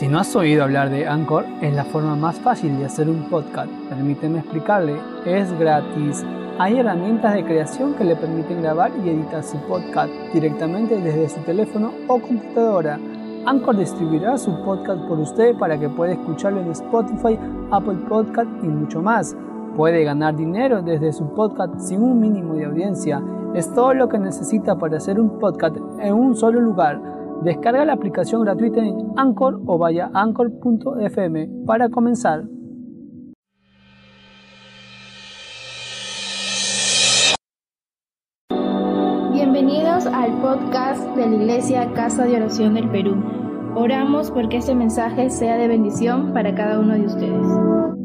Si 0.00 0.08
no 0.08 0.18
has 0.18 0.34
oído 0.34 0.64
hablar 0.64 0.88
de 0.88 1.06
Anchor, 1.06 1.44
es 1.60 1.74
la 1.74 1.84
forma 1.84 2.16
más 2.16 2.40
fácil 2.40 2.78
de 2.78 2.86
hacer 2.86 3.06
un 3.06 3.28
podcast. 3.28 3.70
Permíteme 3.90 4.38
explicarle, 4.38 4.96
es 5.26 5.52
gratis. 5.58 6.24
Hay 6.58 6.78
herramientas 6.78 7.34
de 7.34 7.44
creación 7.44 7.92
que 7.92 8.04
le 8.04 8.16
permiten 8.16 8.62
grabar 8.62 8.90
y 9.04 9.10
editar 9.10 9.44
su 9.44 9.58
podcast 9.68 10.10
directamente 10.32 10.98
desde 10.98 11.28
su 11.28 11.40
teléfono 11.40 11.92
o 12.08 12.18
computadora. 12.18 12.98
Anchor 13.44 13.76
distribuirá 13.76 14.38
su 14.38 14.64
podcast 14.64 15.02
por 15.06 15.18
usted 15.18 15.54
para 15.58 15.78
que 15.78 15.90
pueda 15.90 16.14
escucharlo 16.14 16.62
en 16.62 16.70
Spotify, 16.70 17.38
Apple 17.70 17.98
Podcast 18.08 18.48
y 18.62 18.68
mucho 18.68 19.02
más. 19.02 19.36
Puede 19.76 20.02
ganar 20.04 20.34
dinero 20.34 20.80
desde 20.80 21.12
su 21.12 21.26
podcast 21.34 21.78
sin 21.78 22.02
un 22.02 22.18
mínimo 22.18 22.54
de 22.54 22.64
audiencia. 22.64 23.22
Es 23.52 23.70
todo 23.74 23.92
lo 23.92 24.08
que 24.08 24.18
necesita 24.18 24.78
para 24.78 24.96
hacer 24.96 25.20
un 25.20 25.38
podcast 25.38 25.76
en 25.98 26.14
un 26.14 26.34
solo 26.34 26.58
lugar 26.58 27.09
Descarga 27.42 27.86
la 27.86 27.94
aplicación 27.94 28.42
gratuita 28.42 28.80
en 28.80 29.12
Anchor 29.16 29.62
o 29.66 29.78
vaya 29.78 30.10
a 30.12 30.22
anchor.fm 30.22 31.48
para 31.64 31.88
comenzar. 31.88 32.44
Bienvenidos 39.32 40.04
al 40.06 40.38
podcast 40.42 41.02
de 41.16 41.26
la 41.26 41.36
Iglesia 41.36 41.92
Casa 41.94 42.26
de 42.26 42.36
Oración 42.36 42.74
del 42.74 42.90
Perú. 42.90 43.16
Oramos 43.74 44.30
porque 44.30 44.58
este 44.58 44.74
mensaje 44.74 45.30
sea 45.30 45.56
de 45.56 45.66
bendición 45.66 46.34
para 46.34 46.54
cada 46.54 46.78
uno 46.78 46.92
de 46.92 47.06
ustedes. 47.06 47.99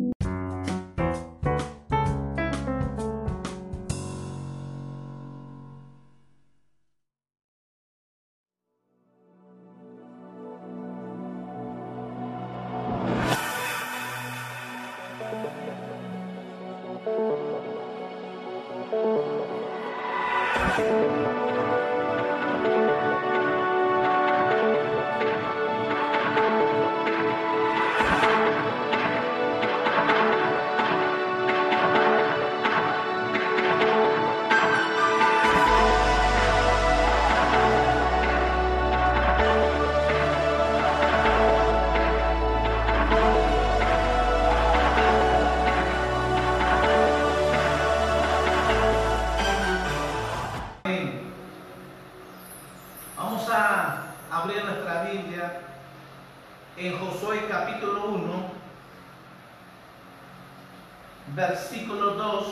Versículo 61.36 62.12
2 62.12 62.46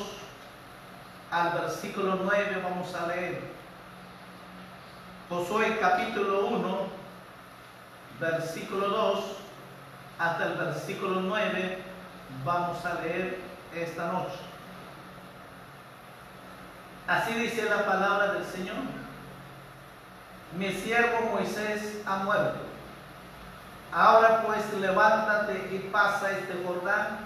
al 1.31 1.52
versículo 1.53 2.19
9 2.23 2.61
vamos 2.64 2.94
a 2.95 3.08
leer. 3.08 3.41
Josué 5.30 5.78
capítulo 5.80 6.47
1, 6.47 6.78
versículo 8.19 8.88
2 8.88 9.25
hasta 10.19 10.45
el 10.45 10.53
versículo 10.53 11.22
9 11.22 11.78
vamos 12.45 12.86
a 12.86 13.02
leer 13.02 13.39
esta 13.75 14.11
noche. 14.11 14.38
Así 17.07 17.34
dice 17.34 17.66
la 17.66 17.85
palabra 17.85 18.34
del 18.34 18.45
Señor. 18.45 19.03
Mi 20.58 20.72
siervo 20.72 21.31
Moisés 21.31 22.02
ha 22.06 22.18
muerto. 22.18 22.59
Ahora 23.91 24.44
pues 24.46 24.62
levántate 24.80 25.69
y 25.72 25.90
pasa 25.91 26.31
este 26.31 26.64
Jordán 26.66 27.19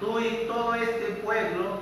tú 0.00 0.18
y 0.18 0.46
todo 0.46 0.74
este 0.74 1.20
pueblo 1.22 1.78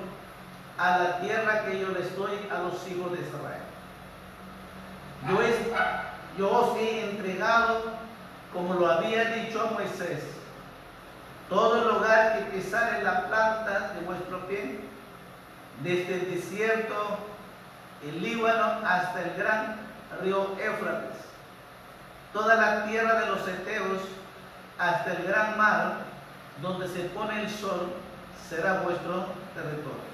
a 0.78 0.98
la 0.98 1.20
tierra 1.20 1.64
que 1.64 1.80
yo 1.80 1.88
les 1.88 2.16
doy 2.16 2.32
a 2.50 2.62
los 2.62 2.74
hijos 2.88 3.12
de 3.12 3.20
Israel. 3.20 3.62
Yo, 6.38 6.50
os 6.50 6.76
he 6.78 7.10
entregado, 7.10 7.92
como 8.52 8.74
lo 8.74 8.90
había 8.90 9.24
dicho 9.26 9.70
Moisés, 9.74 10.24
todo 11.48 11.82
el 11.82 11.94
lugar 11.94 12.38
que 12.38 12.56
pisare 12.56 13.02
la 13.02 13.28
planta 13.28 13.92
de 13.94 14.00
vuestro 14.00 14.46
pie, 14.48 14.80
desde 15.82 16.14
el 16.14 16.34
desierto, 16.34 17.18
el 18.02 18.22
Líbano, 18.22 18.80
hasta 18.86 19.22
el 19.22 19.34
gran 19.36 19.76
río 20.20 20.56
Éufrates, 20.58 21.18
toda 22.32 22.56
la 22.56 22.84
tierra 22.86 23.20
de 23.20 23.26
los 23.26 23.46
Eteos, 23.46 24.02
hasta 24.78 25.12
el 25.12 25.24
gran 25.24 25.56
mar, 25.56 25.98
donde 26.60 26.88
se 26.88 27.04
pone 27.10 27.42
el 27.42 27.50
sol, 27.50 27.92
será 28.48 28.80
vuestro 28.80 29.26
territorio. 29.54 30.12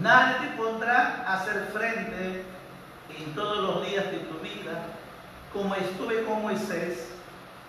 Nadie 0.00 0.48
te 0.48 0.56
pondrá 0.56 1.24
a 1.26 1.34
hacer 1.34 1.68
frente 1.72 2.44
en 3.16 3.34
todos 3.34 3.58
los 3.58 3.86
días 3.86 4.06
de 4.10 4.18
tu 4.18 4.38
vida, 4.38 4.86
como 5.52 5.74
estuve 5.74 6.24
con 6.24 6.42
Moisés, 6.42 7.10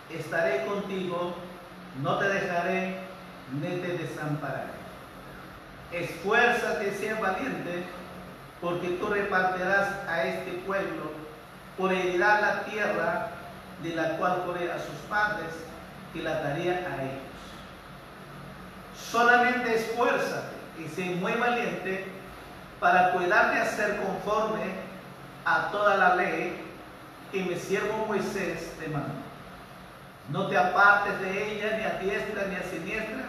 estaré 0.09 0.65
contigo, 0.65 1.35
no 2.01 2.17
te 2.17 2.29
dejaré 2.29 2.99
ni 3.51 3.67
te 3.67 3.97
desampararé. 3.97 4.73
Esfuérzate, 5.91 6.93
sea 6.95 7.19
valiente, 7.19 7.85
porque 8.65 8.97
tú 8.99 9.05
repartirás 9.09 9.89
a 10.09 10.23
este 10.23 10.53
pueblo, 10.65 11.11
por 11.77 11.93
heredar 11.93 12.41
la 12.41 12.63
tierra 12.63 13.27
de 13.83 13.95
la 13.95 14.17
cual 14.17 14.41
juré 14.43 14.71
a 14.71 14.79
sus 14.79 14.95
padres 15.07 15.51
que 16.11 16.23
la 16.23 16.41
daría 16.41 16.71
a 16.71 17.03
ellos. 17.03 17.21
Solamente 18.97 19.75
esfuérzate 19.75 20.55
y 20.79 20.87
sé 20.87 21.03
muy 21.11 21.33
valiente 21.33 22.07
para 22.79 23.11
cuidar 23.11 23.53
de 23.53 23.61
hacer 23.61 23.97
conforme 23.97 24.63
a 25.45 25.69
toda 25.69 25.97
la 25.97 26.15
ley 26.15 26.65
que 27.31 27.43
mi 27.43 27.55
siervo 27.59 28.07
Moisés 28.07 28.73
te 28.79 28.87
mandó. 28.87 29.13
No 30.29 30.47
te 30.47 30.57
apartes 30.57 31.19
de 31.19 31.53
ella 31.53 31.77
ni 31.77 31.83
a 31.83 31.99
diestra 31.99 32.47
ni 32.47 32.55
a 32.55 32.63
siniestra, 32.63 33.25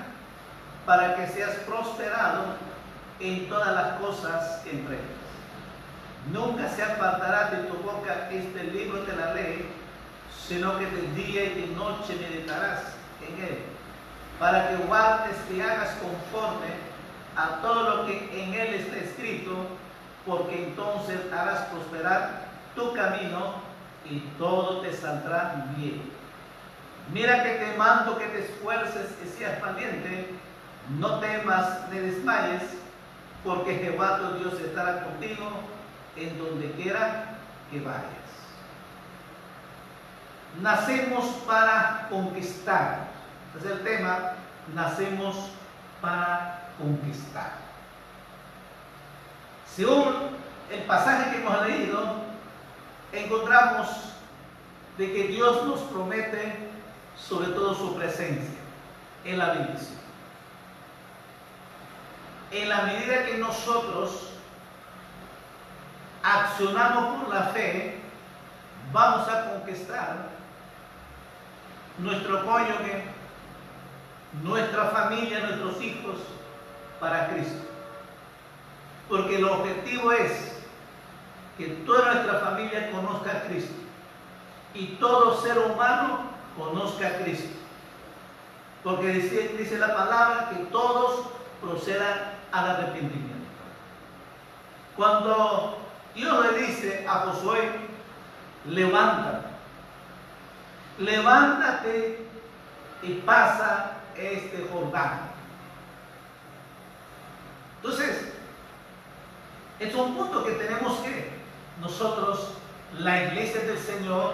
para 0.86 1.14
que 1.14 1.26
seas 1.26 1.56
prosperado 1.66 2.54
en 3.20 3.50
todas 3.50 3.74
las 3.74 3.98
cosas 3.98 4.62
que 4.62 4.70
emprendas. 4.70 5.15
Nunca 6.32 6.68
se 6.68 6.82
apartará 6.82 7.50
de 7.50 7.64
tu 7.68 7.76
boca 7.78 8.28
este 8.32 8.64
libro 8.64 9.04
de 9.04 9.16
la 9.16 9.34
ley, 9.34 9.68
sino 10.46 10.78
que 10.78 10.86
de 10.86 11.12
día 11.14 11.44
y 11.44 11.60
de 11.62 11.66
noche 11.74 12.16
meditarás 12.20 12.80
en 13.20 13.44
él 13.44 13.58
para 14.38 14.68
que 14.68 14.76
guardes 14.76 15.36
y 15.50 15.60
hagas 15.60 15.96
conforme 15.96 16.66
a 17.36 17.60
todo 17.62 17.96
lo 17.96 18.06
que 18.06 18.42
en 18.42 18.54
él 18.54 18.74
está 18.74 18.96
escrito, 18.96 19.52
porque 20.26 20.68
entonces 20.68 21.20
harás 21.32 21.66
prosperar 21.66 22.46
tu 22.74 22.92
camino 22.92 23.54
y 24.04 24.20
todo 24.38 24.80
te 24.80 24.92
saldrá 24.92 25.66
bien. 25.76 26.02
Mira 27.12 27.42
que 27.44 27.50
te 27.50 27.76
mando 27.76 28.18
que 28.18 28.26
te 28.26 28.40
esfuerces 28.40 29.10
y 29.24 29.28
seas 29.28 29.60
valiente, 29.60 30.34
no 30.98 31.20
temas 31.20 31.88
ni 31.90 31.98
desmayes, 31.98 32.62
porque 33.44 33.76
Jehová 33.76 34.18
tu 34.18 34.38
Dios 34.38 34.60
estará 34.60 35.04
contigo 35.04 35.46
en 36.16 36.38
donde 36.38 36.72
quiera 36.72 37.36
que 37.70 37.80
vayas. 37.80 38.04
Nacemos 40.60 41.24
para 41.46 42.06
conquistar 42.08 43.16
es 43.58 43.64
el 43.64 43.82
tema, 43.82 44.34
nacemos 44.74 45.50
para 46.00 46.68
conquistar. 46.78 47.52
Según 49.74 50.14
el 50.70 50.82
pasaje 50.82 51.30
que 51.30 51.36
hemos 51.42 51.66
leído, 51.66 52.16
encontramos 53.12 53.88
de 54.98 55.12
que 55.12 55.28
Dios 55.28 55.64
nos 55.66 55.80
promete 55.80 56.70
sobre 57.16 57.48
todo 57.48 57.74
su 57.74 57.94
presencia 57.96 58.58
en 59.24 59.38
la 59.38 59.52
bendición. 59.52 59.96
En 62.50 62.68
la 62.68 62.82
medida 62.82 63.26
que 63.26 63.38
nosotros 63.38 64.32
accionamos 66.26 67.22
por 67.22 67.32
la 67.32 67.42
fe, 67.44 68.00
vamos 68.92 69.28
a 69.28 69.52
conquistar 69.52 70.28
nuestro 71.98 72.44
cónyuge, 72.44 73.04
nuestra 74.42 74.86
familia, 74.86 75.40
nuestros 75.40 75.80
hijos 75.80 76.16
para 76.98 77.28
Cristo. 77.28 77.64
Porque 79.08 79.36
el 79.36 79.44
objetivo 79.44 80.10
es 80.10 80.64
que 81.56 81.68
toda 81.86 82.14
nuestra 82.14 82.40
familia 82.40 82.90
conozca 82.90 83.30
a 83.30 83.42
Cristo 83.42 83.74
y 84.74 84.86
todo 84.96 85.40
ser 85.40 85.58
humano 85.58 86.22
conozca 86.58 87.06
a 87.06 87.18
Cristo. 87.18 87.56
Porque 88.82 89.08
dice, 89.08 89.54
dice 89.56 89.78
la 89.78 89.94
palabra 89.94 90.50
que 90.50 90.64
todos 90.66 91.28
procedan 91.60 92.32
al 92.50 92.70
arrepentimiento. 92.70 93.46
Cuando 94.96 95.85
Dios 96.16 96.46
le 96.46 96.66
dice 96.66 97.06
a 97.06 97.12
Josué, 97.20 97.72
levántate, 98.64 99.46
levántate 100.98 102.26
y 103.02 103.12
pasa 103.16 103.98
este 104.16 104.66
Jordán. 104.72 105.30
Entonces, 107.76 108.32
es 109.78 109.94
un 109.94 110.16
punto 110.16 110.42
que 110.42 110.52
tenemos 110.52 110.98
que 111.00 111.36
nosotros, 111.82 112.54
la 112.98 113.24
iglesia 113.24 113.60
del 113.60 113.78
Señor, 113.78 114.32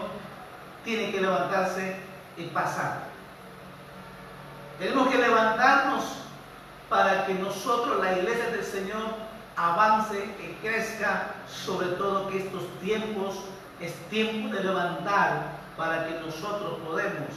tiene 0.84 1.10
que 1.10 1.20
levantarse 1.20 1.96
y 2.36 2.44
pasar. 2.44 3.00
Tenemos 4.78 5.08
que 5.08 5.18
levantarnos 5.18 6.04
para 6.88 7.26
que 7.26 7.34
nosotros, 7.34 8.00
la 8.00 8.18
iglesia 8.18 8.50
del 8.50 8.64
Señor, 8.64 9.21
avance 9.56 10.16
y 10.40 10.54
crezca, 10.66 11.34
sobre 11.46 11.88
todo 11.88 12.28
que 12.28 12.38
estos 12.38 12.62
tiempos 12.80 13.36
es 13.80 13.94
tiempo 14.08 14.54
de 14.54 14.64
levantar 14.64 15.52
para 15.76 16.06
que 16.06 16.20
nosotros 16.20 16.78
podemos 16.86 17.28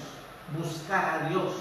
buscar 0.58 1.22
a 1.24 1.30
Dios, 1.30 1.54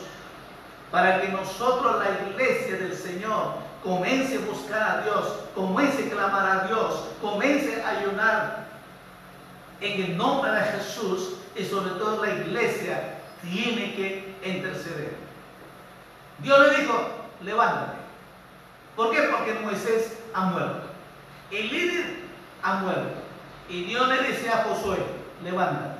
para 0.90 1.20
que 1.20 1.28
nosotros, 1.28 2.02
la 2.04 2.28
iglesia 2.30 2.76
del 2.76 2.94
Señor, 2.94 3.54
comience 3.82 4.36
a 4.36 4.40
buscar 4.40 4.82
a 4.82 5.02
Dios, 5.02 5.40
comience 5.54 6.06
a 6.06 6.10
clamar 6.10 6.46
a 6.46 6.66
Dios, 6.66 7.08
comience 7.20 7.82
a 7.82 7.88
ayunar 7.90 8.64
en 9.80 10.02
el 10.02 10.16
nombre 10.16 10.50
de 10.50 10.60
Jesús 10.60 11.36
y 11.56 11.64
sobre 11.64 11.90
todo 11.90 12.24
la 12.24 12.32
iglesia 12.32 13.18
tiene 13.42 13.94
que 13.94 14.34
interceder. 14.44 15.16
Dios 16.38 16.58
le 16.60 16.80
dijo, 16.80 17.08
levántate. 17.42 17.98
¿Por 18.96 19.10
qué? 19.10 19.22
Porque 19.22 19.54
Moisés 19.54 20.18
ha 20.34 20.40
muerto. 20.46 20.88
El 21.50 21.68
líder 21.68 22.24
ha 22.62 22.74
muerto. 22.76 23.22
Y 23.68 23.84
Dios 23.84 24.08
le 24.08 24.22
dice 24.24 24.50
a 24.50 24.64
Josué, 24.64 24.98
levántate. 25.42 25.94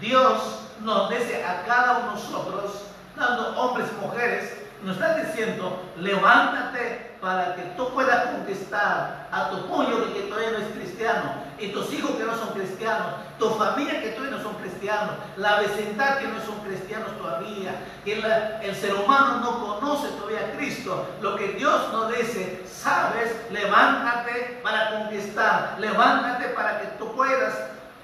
Dios 0.00 0.68
nos 0.80 1.10
dice 1.10 1.44
a 1.44 1.64
cada 1.64 1.98
uno 1.98 2.10
de 2.10 2.14
nosotros, 2.14 2.84
dando 3.16 3.60
hombres 3.60 3.88
y 3.90 4.04
mujeres, 4.04 4.67
nos 4.82 4.96
está 4.96 5.14
diciendo, 5.14 5.82
levántate 5.96 7.16
para 7.20 7.56
que 7.56 7.62
tú 7.76 7.88
puedas 7.92 8.26
conquistar 8.26 9.28
a 9.30 9.50
tu 9.50 9.66
puño 9.66 10.12
que 10.14 10.22
todavía 10.22 10.52
no 10.52 10.58
es 10.58 10.72
cristiano, 10.72 11.32
y 11.58 11.72
tus 11.72 11.92
hijos 11.92 12.12
que 12.12 12.24
no 12.24 12.36
son 12.36 12.50
cristianos, 12.50 13.06
tu 13.38 13.50
familia 13.50 14.00
que 14.00 14.10
todavía 14.10 14.36
no 14.36 14.42
son 14.42 14.54
cristianos, 14.54 15.16
la 15.36 15.58
vecindad 15.58 16.18
que 16.18 16.28
no 16.28 16.40
son 16.40 16.60
cristianos 16.60 17.18
todavía, 17.18 17.72
que 18.04 18.22
el 18.62 18.76
ser 18.76 18.94
humano 18.94 19.40
no 19.40 19.58
conoce 19.66 20.08
todavía 20.10 20.40
a 20.40 20.56
Cristo. 20.56 21.08
Lo 21.20 21.36
que 21.36 21.48
Dios 21.54 21.92
nos 21.92 22.16
dice, 22.16 22.64
sabes, 22.70 23.34
levántate 23.50 24.60
para 24.62 24.90
conquistar, 24.90 25.76
levántate 25.78 26.48
para 26.50 26.80
que 26.80 26.86
tú 26.98 27.12
puedas 27.16 27.54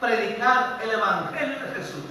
predicar 0.00 0.80
el 0.82 0.90
Evangelio 0.90 1.58
de 1.60 1.74
Jesús. 1.76 2.04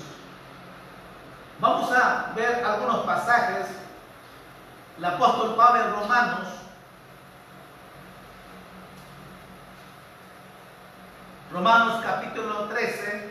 Vamos 1.59 1.91
a 1.91 2.31
ver 2.35 2.63
algunos 2.65 3.05
pasajes 3.05 3.67
el 4.97 5.05
apóstol 5.05 5.55
Pablo 5.55 5.83
en 5.83 5.91
Romanos, 5.91 6.47
Romanos 11.51 12.01
capítulo 12.03 12.65
13, 12.65 13.29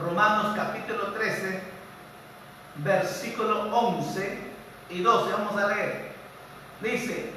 Romanos 0.00 0.56
capítulo 0.56 1.12
13, 1.12 1.62
versículo 2.76 3.74
11 3.74 4.52
y 4.90 5.02
12, 5.02 5.32
vamos 5.32 5.56
a 5.56 5.66
leer. 5.68 6.12
Dice, 6.80 7.32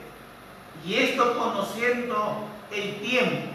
y 0.83 0.95
esto 0.95 1.38
conociendo 1.38 2.48
el 2.72 3.00
tiempo, 3.01 3.51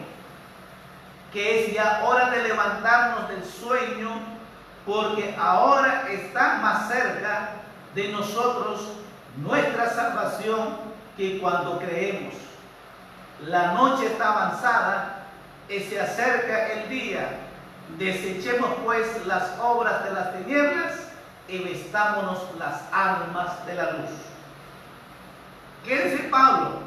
que 1.33 1.65
es 1.65 1.75
ya 1.75 2.03
hora 2.05 2.31
de 2.31 2.43
levantarnos 2.45 3.29
del 3.29 3.45
sueño, 3.45 4.40
porque 4.87 5.37
ahora 5.39 6.07
está 6.11 6.59
más 6.63 6.89
cerca 6.89 7.51
de 7.95 8.09
nosotros 8.09 8.81
nuestra 9.37 9.91
salvación 9.91 10.79
que 11.17 11.39
cuando 11.39 11.79
creemos. 11.79 12.35
La 13.47 13.73
noche 13.73 14.07
está 14.07 14.33
avanzada 14.33 15.27
y 15.69 15.81
se 15.81 16.01
acerca 16.01 16.69
el 16.73 16.89
día. 16.89 17.29
Desechemos 17.99 18.71
pues 18.85 19.27
las 19.27 19.59
obras 19.61 20.05
de 20.05 20.13
las 20.13 20.33
tinieblas 20.37 20.95
y 21.49 21.59
vestámonos 21.59 22.39
las 22.59 22.83
armas 22.93 23.67
de 23.67 23.75
la 23.75 23.93
luz. 23.93 24.11
¿Qué 25.85 26.05
dice 26.05 26.29
Pablo? 26.31 26.81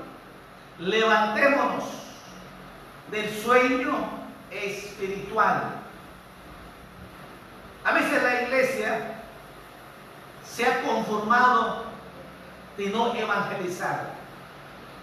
Levantémonos 0.79 1.83
del 3.11 3.29
sueño 3.41 3.95
espiritual 4.51 5.82
a 7.85 7.91
veces 7.93 8.23
la 8.23 8.41
iglesia 8.43 9.13
se 10.45 10.65
ha 10.65 10.83
conformado 10.83 11.83
de 12.77 12.89
no 12.89 13.13
evangelizar, 13.13 14.11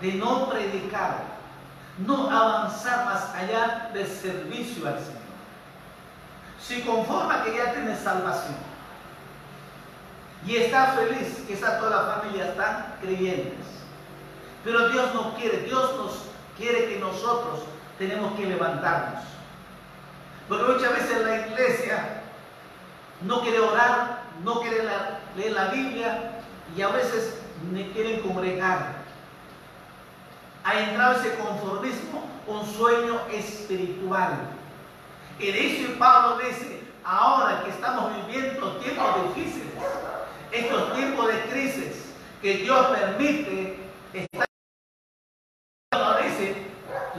de 0.00 0.12
no 0.14 0.48
predicar, 0.48 1.24
no 1.98 2.30
avanzar 2.30 3.04
más 3.04 3.34
allá 3.34 3.90
del 3.92 4.06
servicio 4.06 4.88
al 4.88 4.98
Señor. 4.98 5.20
Se 6.60 6.84
conforma 6.84 7.44
que 7.44 7.56
ya 7.56 7.72
tiene 7.72 7.96
salvación 7.96 8.56
y 10.46 10.56
está 10.56 10.92
feliz 10.92 11.44
que 11.46 11.56
toda 11.56 11.90
la 11.90 12.14
familia 12.14 12.46
están 12.46 12.94
creyentes. 13.00 13.66
Pero 14.64 14.88
Dios 14.90 15.14
no 15.14 15.34
quiere, 15.34 15.58
Dios 15.62 15.96
nos 15.96 16.24
quiere 16.56 16.86
que 16.86 16.98
nosotros 16.98 17.60
tenemos 17.98 18.34
que 18.34 18.46
levantarnos. 18.46 19.24
Porque 20.48 20.72
muchas 20.72 20.92
veces 20.92 21.22
la 21.22 21.46
iglesia 21.46 22.19
no 23.22 23.42
quiere 23.42 23.60
orar, 23.60 24.22
no 24.44 24.60
quiere 24.60 24.84
leer 25.36 25.52
la 25.52 25.66
Biblia 25.66 26.40
y 26.76 26.82
a 26.82 26.88
veces 26.88 27.38
ni 27.72 27.84
quieren 27.90 28.20
congregar. 28.20 29.00
Ha 30.64 30.80
entrado 30.80 31.20
ese 31.20 31.34
conformismo, 31.36 32.28
un 32.46 32.66
sueño 32.66 33.20
espiritual. 33.32 34.32
De 35.38 35.66
eso 35.66 35.98
Pablo 35.98 36.38
dice, 36.46 36.82
ahora 37.04 37.62
que 37.64 37.70
estamos 37.70 38.12
viviendo 38.26 38.76
tiempos 38.76 39.34
difíciles, 39.34 39.68
estos 40.52 40.94
tiempos 40.94 41.28
de 41.28 41.40
crisis 41.44 42.12
que 42.42 42.54
Dios 42.58 42.86
permite, 42.86 43.76
está 44.12 44.46
dice, 46.22 46.56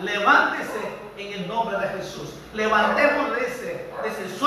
levántese 0.03 0.81
en 1.17 1.34
el 1.34 1.48
nombre 1.48 1.77
de 1.77 1.88
Jesús. 1.98 2.36
Levantemos 2.53 3.31
de 3.36 3.48
ese, 3.48 3.89
de 4.03 4.10
ese 4.10 4.38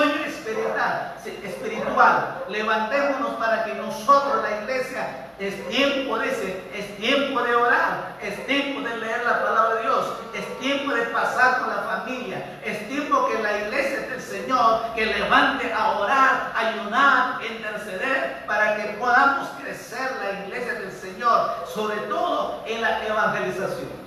espiritual. 1.42 2.44
Levantémonos 2.48 3.34
para 3.34 3.64
que 3.64 3.74
nosotros, 3.74 4.42
la 4.42 4.62
iglesia, 4.62 5.30
es 5.38 5.68
tiempo 5.68 6.18
de 6.18 6.30
ese, 6.30 6.62
es 6.74 6.96
tiempo 6.96 7.42
de 7.42 7.54
orar, 7.56 8.16
es 8.22 8.46
tiempo 8.46 8.88
de 8.88 8.96
leer 8.98 9.24
la 9.24 9.42
palabra 9.42 9.74
de 9.76 9.82
Dios, 9.82 10.06
es 10.32 10.60
tiempo 10.60 10.94
de 10.94 11.02
pasar 11.06 11.60
con 11.60 11.70
la 11.70 11.82
familia, 11.82 12.60
es 12.64 12.88
tiempo 12.88 13.26
que 13.26 13.42
la 13.42 13.58
iglesia 13.58 14.00
del 14.08 14.20
Señor 14.20 14.94
que 14.94 15.06
levante 15.06 15.72
a 15.72 15.98
orar, 15.98 16.52
ayunar, 16.54 17.40
interceder 17.44 18.44
para 18.46 18.76
que 18.76 18.92
podamos 18.98 19.48
crecer 19.60 20.12
la 20.22 20.44
iglesia 20.44 20.74
del 20.74 20.92
Señor, 20.92 21.66
sobre 21.66 21.96
todo 22.08 22.62
en 22.66 22.80
la 22.80 23.04
evangelización. 23.04 24.04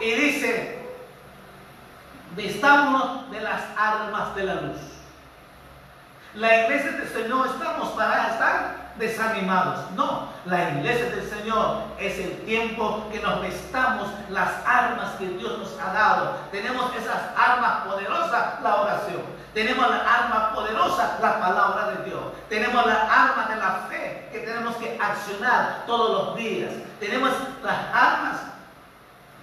Y 0.00 0.10
dice, 0.12 0.76
Vistámonos 2.36 3.30
de 3.30 3.40
las 3.40 3.62
armas 3.78 4.36
de 4.36 4.44
la 4.44 4.54
luz. 4.56 4.95
La 6.36 6.64
iglesia 6.64 6.92
del 6.92 7.08
Señor 7.08 7.46
estamos 7.46 7.88
para 7.92 8.28
estar 8.28 8.92
desanimados. 8.96 9.90
No, 9.92 10.28
la 10.44 10.68
iglesia 10.68 11.06
del 11.06 11.30
Señor 11.30 11.78
es 11.98 12.18
el 12.18 12.44
tiempo 12.44 13.08
que 13.10 13.20
nos 13.20 13.40
vestamos 13.40 14.08
las 14.28 14.50
armas 14.66 15.12
que 15.18 15.28
Dios 15.28 15.58
nos 15.58 15.80
ha 15.80 15.94
dado. 15.94 16.36
Tenemos 16.52 16.94
esas 16.94 17.22
armas 17.34 17.86
poderosas, 17.86 18.60
la 18.62 18.82
oración. 18.82 19.22
Tenemos 19.54 19.88
la 19.88 19.96
arma 19.96 20.52
poderosa, 20.54 21.18
la 21.22 21.40
palabra 21.40 21.92
de 21.92 22.04
Dios. 22.04 22.20
Tenemos 22.50 22.84
la 22.84 23.02
arma 23.04 23.46
de 23.48 23.56
la 23.56 23.70
fe 23.88 24.28
que 24.30 24.40
tenemos 24.40 24.76
que 24.76 24.98
accionar 25.00 25.84
todos 25.86 26.10
los 26.26 26.36
días. 26.36 26.70
Tenemos 27.00 27.30
las 27.62 27.78
armas 27.94 28.36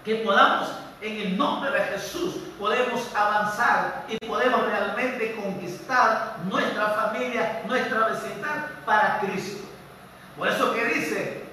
que 0.05 0.17
podamos 0.17 0.69
en 1.03 1.19
el 1.19 1.37
nombre 1.37 1.69
de 1.69 1.79
Jesús 1.81 2.35
podemos 2.57 3.13
avanzar 3.13 4.05
y 4.07 4.17
podemos 4.25 4.65
realmente 4.65 5.35
conquistar 5.35 6.37
nuestra 6.49 6.89
familia, 6.91 7.61
nuestra 7.67 8.07
vecindad 8.07 8.67
para 8.85 9.19
Cristo. 9.19 9.65
Por 10.37 10.47
eso 10.47 10.73
que 10.73 10.85
dice, 10.85 11.43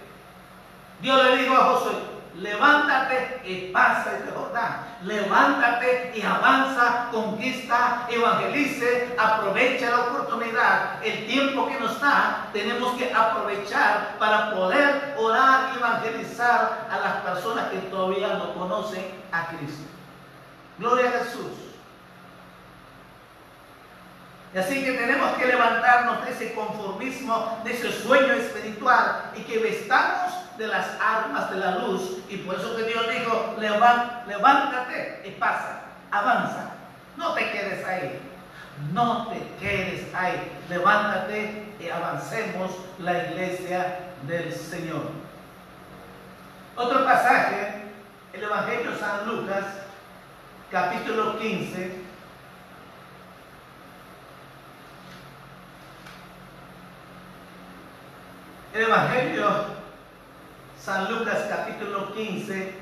Dios 1.01 1.25
le 1.25 1.37
dijo 1.37 1.55
a 1.55 1.65
Josué, 1.65 1.93
levántate 2.41 3.43
y 3.45 3.71
pasa 3.73 4.17
este 4.17 4.33
Jordán. 4.33 4.87
Levántate 5.03 6.13
y 6.15 6.23
avanza, 6.23 7.09
conquista, 7.11 8.07
evangelice, 8.11 9.15
aprovecha 9.19 9.91
la 9.91 10.01
oportunidad. 10.01 11.05
El 11.05 11.27
tiempo 11.27 11.69
que 11.69 11.79
nos 11.79 12.01
da, 12.01 12.49
tenemos 12.53 12.93
que 12.97 13.13
aprovechar 13.13 14.17
para 14.19 14.51
poder 14.53 15.15
orar 15.19 15.71
y 15.75 15.79
evangelizar 15.79 16.89
a 16.91 16.99
las 16.99 17.15
personas 17.23 17.71
que 17.71 17.79
todavía 17.79 18.35
no 18.35 18.55
conocen 18.55 19.07
a 19.33 19.47
Cristo. 19.49 19.89
Gloria 20.79 21.09
a 21.09 21.25
Jesús. 21.25 21.70
Y 24.53 24.59
así 24.59 24.85
que 24.85 24.93
tenemos 24.93 25.37
que 25.37 25.47
levantarnos 25.47 26.25
de 26.25 26.33
ese 26.33 26.55
conformismo, 26.55 27.61
de 27.65 27.73
ese 27.73 27.93
sueño 27.93 28.33
espiritual 28.33 29.31
y 29.37 29.43
que 29.43 29.59
vestamos 29.59 30.33
de 30.59 30.67
las 30.67 30.89
armas 31.01 31.51
de 31.51 31.57
la 31.59 31.79
luz. 31.79 32.19
Y 32.29 32.39
por 32.39 32.57
eso 32.57 32.77
que 32.77 32.83
Dios 32.83 33.07
dijo, 33.13 33.57
levántate 33.59 35.23
y 35.25 35.31
pasa, 35.39 35.83
avanza. 36.11 36.71
No 37.17 37.33
te 37.35 37.49
quedes 37.53 37.87
ahí. 37.87 38.21
No 38.93 39.29
te 39.29 39.41
quedes 39.61 40.13
ahí. 40.15 40.59
Levántate 40.69 41.75
y 41.79 41.89
avancemos 41.89 42.73
la 42.99 43.27
iglesia 43.27 43.99
del 44.27 44.53
Señor. 44.53 45.13
Otro 46.75 47.05
pasaje, 47.05 47.85
el 48.33 48.43
Evangelio 48.43 48.99
San 48.99 49.29
Lucas, 49.29 49.65
capítulo 50.73 51.39
15 51.39 52.10
El 58.73 58.83
Evangelio, 58.83 59.49
San 60.81 61.13
Lucas 61.13 61.47
capítulo 61.49 62.15
15, 62.15 62.73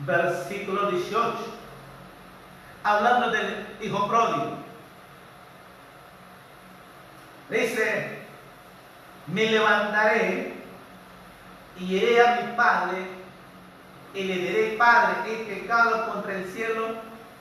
versículo 0.00 0.90
18, 0.90 1.36
hablando 2.84 3.30
del 3.30 3.66
hijo 3.80 4.06
pródigo. 4.08 4.58
Dice, 7.48 8.18
me 9.26 9.46
levantaré 9.50 10.52
y 11.80 11.96
iré 11.96 12.26
a 12.26 12.40
mi 12.42 12.52
padre 12.54 13.06
y 14.12 14.24
le 14.24 14.34
diré, 14.34 14.76
Padre, 14.76 15.14
he 15.26 15.44
pecado 15.44 16.12
contra 16.12 16.34
el 16.34 16.44
cielo 16.46 16.88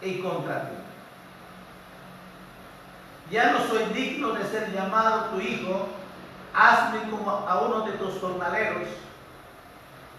y 0.02 0.20
contra 0.20 0.70
ti. 0.70 0.76
Ya 3.32 3.52
no 3.52 3.68
soy 3.68 3.86
digno 3.94 4.32
de 4.32 4.46
ser 4.46 4.72
llamado 4.72 5.26
tu 5.32 5.42
hijo 5.42 5.90
hazme 6.58 7.10
como 7.12 7.30
a 7.30 7.62
uno 7.62 7.82
de 7.82 7.92
tus 7.94 8.20
jornaleros. 8.20 8.88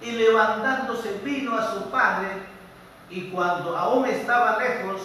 Y 0.00 0.12
levantándose 0.12 1.20
vino 1.24 1.58
a 1.58 1.72
su 1.72 1.90
padre, 1.90 2.28
y 3.10 3.30
cuando 3.30 3.76
aún 3.76 4.06
estaba 4.06 4.58
lejos, 4.58 5.00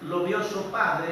lo 0.00 0.24
vio 0.24 0.42
su 0.42 0.70
padre, 0.70 1.08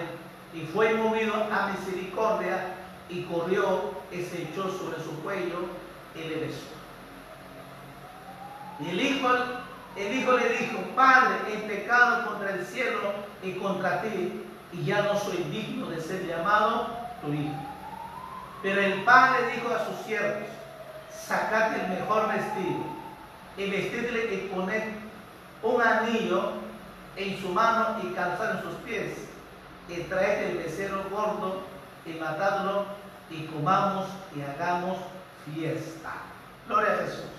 y 0.54 0.62
fue 0.62 0.94
movido 0.94 1.34
a 1.34 1.68
misericordia, 1.68 2.74
y 3.08 3.24
corrió 3.24 3.92
y 4.10 4.22
se 4.22 4.42
echó 4.42 4.70
sobre 4.70 5.02
su 5.02 5.12
cuello 5.22 5.68
y 6.14 6.28
le 6.28 6.36
besó. 6.46 6.66
Y 8.80 8.90
el 8.90 9.00
hijo, 9.00 9.28
el 9.96 10.14
hijo 10.14 10.32
le 10.32 10.48
dijo, 10.48 10.78
Padre, 10.94 11.36
he 11.48 11.58
pecado 11.68 12.26
contra 12.26 12.54
el 12.54 12.64
cielo 12.64 13.00
y 13.42 13.52
contra 13.52 14.02
ti, 14.02 14.44
y 14.72 14.84
ya 14.84 15.02
no 15.02 15.18
soy 15.18 15.36
digno 15.50 15.86
de 15.86 16.00
ser 16.00 16.26
llamado 16.26 16.88
tu 17.22 17.32
hijo. 17.32 17.75
Pero 18.66 18.80
el 18.80 19.04
padre 19.04 19.54
dijo 19.54 19.72
a 19.72 19.86
sus 19.86 20.04
siervos, 20.04 20.48
sacad 21.16 21.72
el 21.76 21.88
mejor 21.88 22.26
vestido 22.26 22.84
y 23.56 23.70
vestidle 23.70 24.34
y 24.34 24.48
poned 24.52 24.82
un 25.62 25.80
anillo 25.80 26.54
en 27.14 27.40
su 27.40 27.50
mano 27.50 27.98
y 28.02 28.08
calzad 28.08 28.56
en 28.56 28.62
sus 28.62 28.74
pies 28.84 29.18
y 29.88 30.00
traed 30.08 30.50
el 30.50 30.56
becerro 30.56 31.04
gordo 31.12 31.62
y 32.04 32.14
matadlo 32.14 32.86
y 33.30 33.44
comamos 33.46 34.08
y 34.34 34.42
hagamos 34.42 34.98
fiesta. 35.44 36.14
Gloria 36.66 36.92
a 36.92 36.96
Jesús. 37.04 37.30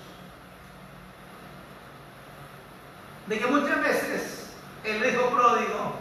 De 3.27 3.37
que 3.37 3.47
muchas 3.47 3.81
veces 3.81 4.53
el 4.85 5.05
hijo 5.05 5.29
pródigo 5.31 5.91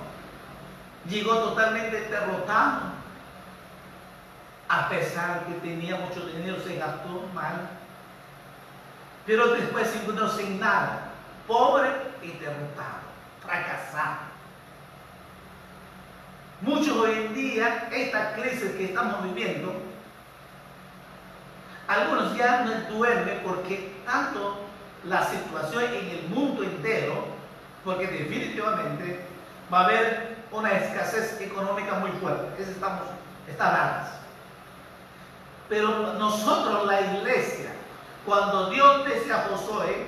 llegó 1.09 1.35
totalmente 1.39 2.03
derrotado 2.03 2.96
a 4.69 4.89
pesar 4.89 5.47
que 5.47 5.55
tenía 5.69 5.97
mucho 5.97 6.27
dinero, 6.27 6.61
se 6.63 6.77
gastó 6.77 7.29
mal. 7.35 7.69
Pero 9.27 9.55
después 9.55 9.89
se 9.89 9.99
encontró 9.99 10.29
sin 10.29 10.61
nada, 10.61 11.11
pobre 11.47 11.91
y 12.23 12.33
derrotado, 12.33 13.07
fracasado. 13.43 14.37
Muchos 16.61 16.97
hoy 16.97 17.13
en 17.13 17.35
día, 17.35 17.89
esta 17.93 18.35
crisis 18.35 18.73
que 18.73 18.87
estamos 18.87 19.23
viviendo, 19.25 19.75
algunos 21.87 22.37
ya 22.37 22.63
no 22.63 22.97
duermen 22.97 23.41
porque 23.45 23.97
tanto 24.05 24.61
la 25.05 25.25
situación 25.25 25.85
en 25.85 26.09
el 26.09 26.29
mundo 26.29 26.65
entero, 26.65 27.27
porque 27.85 28.07
definitivamente 28.07 29.25
va 29.73 29.81
a 29.81 29.85
haber 29.85 30.37
una 30.51 30.73
escasez 30.73 31.41
económica 31.41 31.95
muy 31.95 32.11
fuerte. 32.13 32.63
Eso 32.63 32.73
estamos, 32.73 33.03
está. 33.49 34.17
Pero 35.69 36.15
nosotros, 36.15 36.87
la 36.87 37.01
iglesia, 37.01 37.73
cuando 38.25 38.71
Dios 38.71 39.05
dice 39.07 39.33
a 39.33 39.49
Josué, 39.49 40.07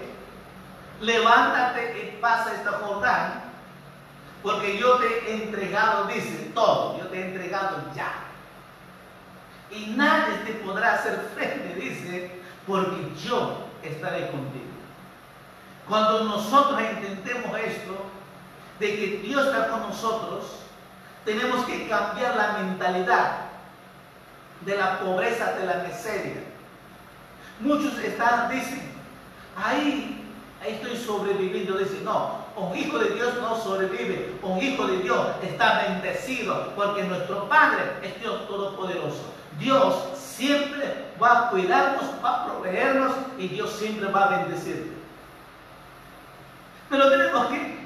levántate 1.01 1.99
y 1.99 2.21
pasa 2.21 2.55
esta 2.55 2.73
Jordán, 2.73 3.45
porque 4.43 4.79
yo 4.79 4.97
te 4.99 5.07
he 5.07 5.45
entregado, 5.45 6.05
dice, 6.05 6.51
todo, 6.55 6.99
yo 6.99 7.07
te 7.09 7.21
he 7.21 7.27
entregado 7.27 7.83
ya. 7.95 8.13
Y 9.71 9.95
nadie 9.97 10.39
te 10.45 10.53
podrá 10.55 10.95
hacer 10.95 11.29
frente, 11.35 11.75
dice, 11.75 12.41
porque 12.67 13.13
yo 13.23 13.67
estaré 13.83 14.31
contigo. 14.31 14.65
Cuando 15.89 16.25
nosotros 16.25 16.81
entendemos 16.81 17.59
esto, 17.59 18.07
de 18.79 18.95
que 18.95 19.07
Dios 19.25 19.47
está 19.47 19.69
con 19.69 19.81
nosotros, 19.81 20.45
tenemos 21.25 21.65
que 21.67 21.89
cambiar 21.89 22.37
la 22.37 22.59
mentalidad 22.59 23.48
de 24.69 24.77
la 24.77 25.01
pobreza, 25.01 25.53
de 25.53 25.65
la 25.65 25.83
miseria. 25.89 26.43
Muchos 27.61 27.99
están, 27.99 28.51
dicen, 28.51 28.93
ahí, 29.57 30.23
ahí 30.63 30.75
estoy 30.75 30.95
sobreviviendo. 30.95 31.79
Dicen, 31.79 32.05
no, 32.05 32.45
un 32.55 32.77
hijo 32.77 32.99
de 32.99 33.15
Dios 33.15 33.35
no 33.41 33.57
sobrevive. 33.57 34.39
Un 34.43 34.59
hijo 34.63 34.87
de 34.87 34.99
Dios 34.99 35.27
está 35.43 35.85
bendecido 35.89 36.73
porque 36.77 37.03
nuestro 37.05 37.49
Padre 37.49 37.83
es 38.03 38.21
Dios 38.21 38.47
Todopoderoso. 38.47 39.33
Dios 39.59 39.95
siempre 40.15 41.07
va 41.21 41.47
a 41.47 41.51
cuidarnos, 41.51 42.05
va 42.23 42.43
a 42.43 42.47
proveernos 42.47 43.13
y 43.39 43.49
Dios 43.49 43.73
siempre 43.73 44.09
va 44.13 44.27
a 44.27 44.39
bendecirnos. 44.39 44.99
Pero 46.91 47.11
tenemos 47.11 47.47
que 47.47 47.79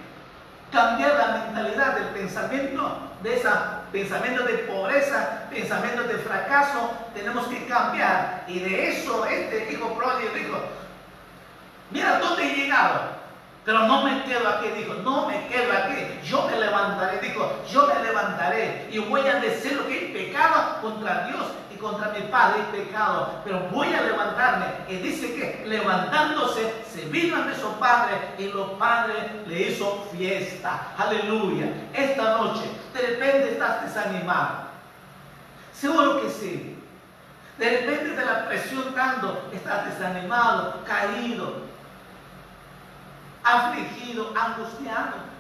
cambiar 0.73 1.15
la 1.17 1.45
mentalidad 1.45 1.95
del 1.95 2.09
pensamiento 2.09 2.99
de 3.23 3.37
ese 3.37 3.49
pensamiento 3.93 4.45
de 4.45 4.55
pobreza, 4.59 5.45
pensamiento 5.51 6.05
de 6.05 6.15
fracaso, 6.15 6.91
tenemos 7.15 7.47
que 7.47 7.67
cambiar. 7.67 8.45
Y 8.49 8.61
de 8.61 8.89
eso 8.91 9.25
este 9.27 9.73
hijo 9.73 9.95
pródigo 9.95 10.35
dijo, 10.35 10.59
mira, 11.91 12.19
¿dónde 12.19 12.43
he 12.43 12.57
llegado? 12.57 13.23
Pero 13.65 13.87
no 13.87 14.03
me 14.03 14.25
quedo 14.25 14.49
aquí, 14.49 14.69
dijo, 14.77 14.95
no 14.95 15.29
me 15.29 15.47
quedo 15.47 15.73
aquí, 15.73 15.95
yo 16.25 16.49
me 16.49 16.59
levantaré, 16.59 17.21
dijo, 17.21 17.63
yo 17.71 17.87
me 17.87 18.03
levantaré 18.03 18.89
y 18.91 18.99
voy 18.99 19.21
a 19.21 19.37
decir 19.37 19.75
lo 19.75 19.87
que 19.87 20.07
he 20.07 20.27
pecado 20.27 20.81
contra 20.81 21.27
Dios 21.27 21.47
contra 21.83 22.11
mi 22.11 22.21
padre 22.29 22.63
y 22.63 22.77
pecado, 22.77 23.41
pero 23.45 23.61
voy 23.73 23.93
a 23.93 24.03
levantarme. 24.03 24.67
Y 24.89 24.97
dice 24.97 25.35
que 25.35 25.65
levantándose 25.67 26.73
se 26.89 27.05
vino 27.07 27.37
ante 27.37 27.61
su 27.61 27.69
padre 27.79 28.15
y 28.39 28.47
los 28.47 28.71
padres 28.73 29.17
le 29.47 29.69
hizo 29.69 30.07
fiesta. 30.17 30.95
Aleluya. 30.97 31.67
Esta 31.93 32.39
noche, 32.39 32.63
de 32.93 33.01
repente 33.01 33.53
estás 33.53 33.83
desanimado. 33.83 34.67
Seguro 35.73 36.23
que 36.23 36.31
sí. 36.31 36.79
De 37.59 37.69
repente 37.69 38.17
de 38.17 38.25
la 38.25 38.47
presión 38.49 38.95
tanto, 38.95 39.49
estás 39.53 39.87
desanimado, 39.87 40.83
caído, 40.85 41.63
afligido, 43.45 44.33
angustiado. 44.37 45.33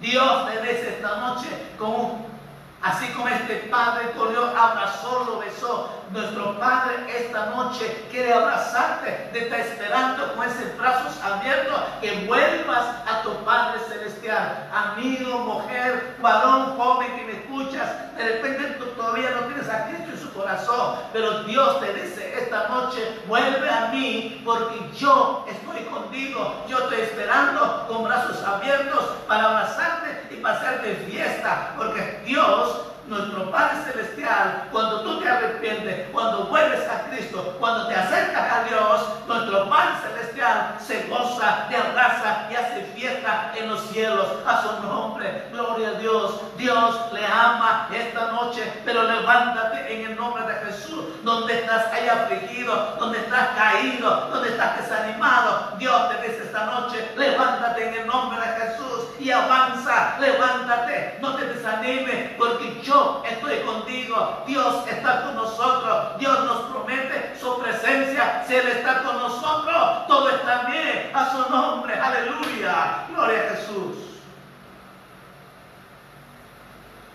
Dios 0.00 0.50
te 0.50 0.60
ves 0.60 0.86
esta 0.86 1.16
noche 1.16 1.48
con 1.78 2.35
Así 2.82 3.08
como 3.12 3.28
este 3.28 3.54
padre 3.70 4.10
corrió, 4.16 4.46
abrazó, 4.56 5.24
lo 5.24 5.38
besó. 5.38 5.90
Nuestro 6.10 6.58
Padre 6.60 6.94
esta 7.08 7.46
noche 7.46 8.06
quiere 8.10 8.32
abrazarte, 8.32 9.28
te 9.32 9.44
está 9.44 9.58
esperando 9.58 10.34
con 10.34 10.46
esos 10.46 10.76
brazos 10.78 11.20
abiertos 11.20 11.80
que 12.00 12.26
vuelvas 12.26 12.84
a 13.06 13.22
tu 13.22 13.32
Padre 13.44 13.80
Celestial. 13.88 14.70
Amigo, 14.72 15.38
mujer, 15.38 16.16
varón, 16.20 16.76
joven 16.76 17.16
que 17.16 17.24
me 17.24 17.45
escuchas, 17.56 18.16
de 18.16 18.24
repente 18.24 18.76
tú 18.78 18.84
todavía 18.96 19.30
no 19.30 19.46
tienes 19.46 19.68
a 19.68 19.86
Cristo 19.86 20.12
en 20.12 20.20
su 20.20 20.32
corazón, 20.32 20.96
pero 21.12 21.44
Dios 21.44 21.80
te 21.80 21.92
dice 21.94 22.34
esta 22.38 22.68
noche, 22.68 23.20
vuelve 23.26 23.68
a 23.68 23.88
mí 23.92 24.42
porque 24.44 24.78
yo 24.96 25.46
estoy 25.48 25.82
contigo. 25.84 26.64
Yo 26.68 26.78
estoy 26.78 27.00
esperando 27.00 27.86
con 27.88 28.04
brazos 28.04 28.42
abiertos 28.44 29.04
para 29.26 29.44
abrazarte 29.44 30.34
y 30.34 30.36
pasarte 30.36 30.94
fiesta, 31.08 31.74
porque 31.76 32.22
Dios 32.26 32.82
nuestro 33.06 33.50
Padre 33.52 33.92
Celestial, 33.92 34.68
cuando 34.72 35.02
tú 35.02 35.20
te 35.20 35.28
arrepientes, 35.28 36.08
cuando 36.10 36.46
vuelves 36.46 36.88
a 36.88 37.08
Cristo, 37.08 37.56
cuando 37.60 37.86
te 37.86 37.94
acercas 37.94 38.52
a 38.52 38.64
Dios, 38.64 39.00
nuestro 39.28 39.68
Padre 39.68 39.85
Celestial 40.02 40.76
se 40.80 41.06
goza, 41.08 41.66
te 41.68 41.76
abraza 41.76 42.48
y 42.50 42.54
hace 42.54 42.82
fiesta 42.94 43.52
en 43.56 43.68
los 43.68 43.80
cielos 43.88 44.26
a 44.46 44.62
su 44.62 44.86
nombre. 44.86 45.48
Gloria 45.52 45.88
a 45.88 45.92
Dios. 45.92 46.40
Dios 46.56 47.12
le 47.12 47.24
ama 47.26 47.88
esta 47.92 48.32
noche, 48.32 48.80
pero 48.84 49.02
levántate 49.02 49.94
en 49.94 50.10
el 50.10 50.16
nombre 50.16 50.42
de 50.44 50.54
Jesús. 50.66 51.04
Donde 51.22 51.60
estás 51.60 51.92
ahí 51.92 52.08
afligido, 52.08 52.96
donde 52.98 53.18
estás 53.18 53.48
caído, 53.56 54.28
donde 54.28 54.50
estás 54.50 54.78
desanimado, 54.78 55.76
Dios 55.78 56.08
te 56.10 56.28
dice 56.28 56.44
esta 56.44 56.66
noche, 56.66 57.10
levántate 57.16 57.88
en 57.88 57.94
el 57.94 58.06
nombre 58.06 58.38
de 58.40 58.46
Jesús 58.60 58.86
y 59.18 59.30
avanza, 59.30 60.16
levántate, 60.20 61.18
no 61.20 61.34
te 61.34 61.46
desanimes, 61.46 62.32
porque 62.38 62.80
yo 62.82 63.22
estoy 63.28 63.58
contigo, 63.60 64.44
Dios 64.46 64.86
está 64.88 65.22
con 65.22 65.36
nosotros, 65.36 66.18
Dios 66.18 66.44
nos 66.44 66.58
promete 66.70 67.34
su 67.40 67.58
presencia, 67.58 68.44
si 68.46 68.54
Él 68.54 68.68
está 68.68 69.02
con 69.02 69.18
nosotros, 69.18 69.85
todo 70.06 70.30
está 70.30 70.62
bien, 70.64 71.10
a 71.14 71.30
su 71.30 71.50
nombre, 71.50 71.94
aleluya, 71.94 73.06
gloria 73.08 73.38
a 73.38 73.56
Jesús. 73.56 73.96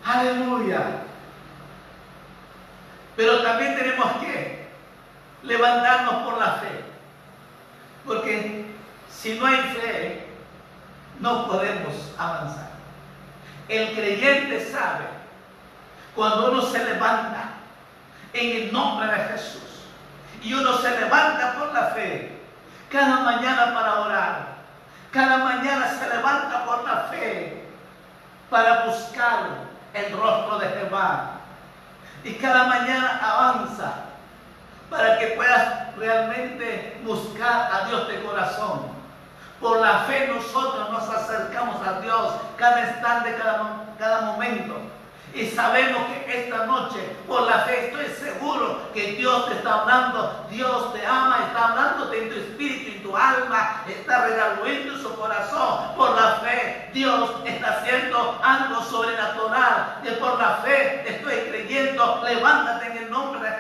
Aleluya. 0.04 1.04
Pero 3.16 3.42
también 3.44 3.76
tenemos 3.76 4.12
que 4.14 4.68
levantarnos 5.44 6.24
por 6.24 6.38
la 6.38 6.54
fe. 6.54 6.84
Porque 8.06 8.66
si 9.10 9.40
no 9.40 9.46
hay 9.46 9.58
fe, 9.58 10.28
no 11.20 11.48
podemos 11.48 11.94
avanzar. 12.18 12.72
El 13.68 13.94
creyente 13.94 14.72
sabe 14.72 15.06
cuando 16.16 16.52
uno 16.52 16.62
se 16.64 16.84
levanta 16.84 17.52
en 18.34 18.64
el 18.64 18.74
nombre 18.74 19.08
de 19.08 19.24
Jesús 19.30 19.62
y 20.42 20.54
uno 20.54 20.78
se 20.78 21.00
levanta 21.00 21.54
por 21.54 21.74
la 21.74 21.88
fe 21.88 22.41
cada 22.92 23.20
mañana 23.20 23.74
para 23.74 24.02
orar, 24.02 24.48
cada 25.12 25.38
mañana 25.38 25.88
se 25.88 26.10
levanta 26.10 26.66
por 26.66 26.84
la 26.84 26.96
fe 27.10 27.66
para 28.50 28.86
buscar 28.86 29.40
el 29.94 30.12
rostro 30.12 30.60
de 30.60 30.68
Jehová 30.68 31.32
y 32.24 32.34
cada 32.36 32.66
mañana 32.66 33.20
avanza 33.24 33.94
para 34.90 35.18
que 35.18 35.28
puedas 35.28 35.96
realmente 35.96 37.02
buscar 37.04 37.72
a 37.74 37.88
Dios 37.88 38.08
de 38.10 38.22
corazón. 38.24 38.92
Por 39.62 39.80
la 39.80 40.00
fe 40.00 40.28
nosotros 40.28 40.90
nos 40.92 41.08
acercamos 41.08 41.88
a 41.88 42.02
Dios 42.02 42.34
cada 42.58 42.90
instante, 42.90 43.38
cada, 43.38 43.86
cada 43.98 44.22
momento. 44.22 44.76
Y 45.34 45.48
sabemos 45.48 46.02
que 46.26 46.44
esta 46.44 46.66
noche, 46.66 47.00
por 47.28 47.44
la 47.44 47.60
fe, 47.60 47.88
estoy 47.88 48.06
seguro 48.20 48.92
que 48.94 49.14
Dios 49.14 49.48
te 49.48 49.56
está 49.56 49.82
hablando, 49.82 50.46
Dios 50.50 50.94
te 50.94 51.06
ama, 51.06 51.46
está 51.48 51.70
hablando 51.70 52.14
en 52.14 52.30
tu 52.30 52.36
espíritu 52.36 52.92
y 52.92 53.00
tu 53.00 53.16
alma, 53.16 53.84
está 53.88 54.26
regalando 54.26 54.98
su 54.98 55.16
corazón. 55.16 55.96
Por 55.96 56.16
la 56.16 56.36
fe, 56.38 56.90
Dios 56.94 57.32
está 57.46 57.80
haciendo 57.80 58.40
algo 58.44 58.82
sobrenatural. 58.84 60.00
Y 60.04 60.10
por 60.20 60.38
la 60.38 60.58
fe 60.58 61.04
estoy 61.08 61.36
creyendo, 61.50 62.22
levántate 62.24 62.88
en 62.88 62.98
el 62.98 63.10
nombre. 63.10 63.51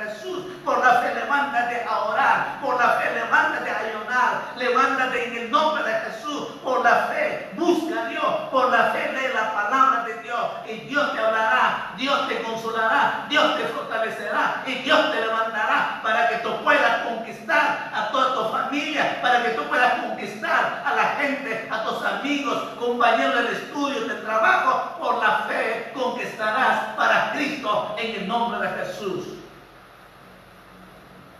Por 0.81 0.89
la 0.89 1.00
fe, 1.00 1.13
levántate 1.13 1.85
a 1.88 2.00
orar. 2.05 2.59
Por 2.59 2.79
la 2.79 2.89
fe, 2.93 3.13
levántate 3.13 3.69
a 3.69 3.79
ayunar. 3.81 4.31
Levántate 4.55 5.27
en 5.27 5.38
el 5.43 5.51
nombre 5.51 5.83
de 5.83 5.93
Jesús. 5.93 6.47
Por 6.63 6.83
la 6.83 7.05
fe, 7.05 7.51
busca 7.53 8.01
a 8.01 8.05
Dios. 8.07 8.35
Por 8.50 8.71
la 8.71 8.85
fe, 8.85 9.11
lee 9.13 9.31
la 9.31 9.53
palabra 9.53 10.03
de 10.05 10.15
Dios. 10.23 10.45
Y 10.65 10.73
Dios 10.88 11.13
te 11.13 11.19
hablará 11.19 11.91
Dios 11.97 12.27
te 12.27 12.41
consolará, 12.41 13.27
Dios 13.29 13.57
te 13.57 13.63
fortalecerá 13.65 14.63
y 14.65 14.74
Dios 14.81 15.11
te 15.11 15.22
levantará 15.22 16.00
para 16.01 16.29
que 16.29 16.37
tú 16.37 16.50
puedas 16.63 17.05
conquistar 17.05 17.91
a 17.94 18.09
toda 18.11 18.33
tu 18.33 18.51
familia, 18.51 19.22
para 19.22 19.44
que 19.44 19.50
tú 19.51 19.61
puedas 19.65 20.01
conquistar 20.01 20.81
a 20.83 20.96
la 20.96 21.03
gente, 21.20 21.67
a 21.70 21.83
tus 21.83 22.03
amigos, 22.03 22.57
compañeros 22.79 23.35
del 23.35 23.48
estudio, 23.55 24.07
del 24.07 24.24
trabajo. 24.24 24.98
Por 25.00 25.22
la 25.22 25.46
fe 25.48 25.91
conquistarás 25.94 26.96
para 26.96 27.33
Cristo 27.33 27.96
en 28.00 28.22
el 28.22 28.27
nombre 28.27 28.67
de 28.67 28.83
Jesús. 28.83 29.40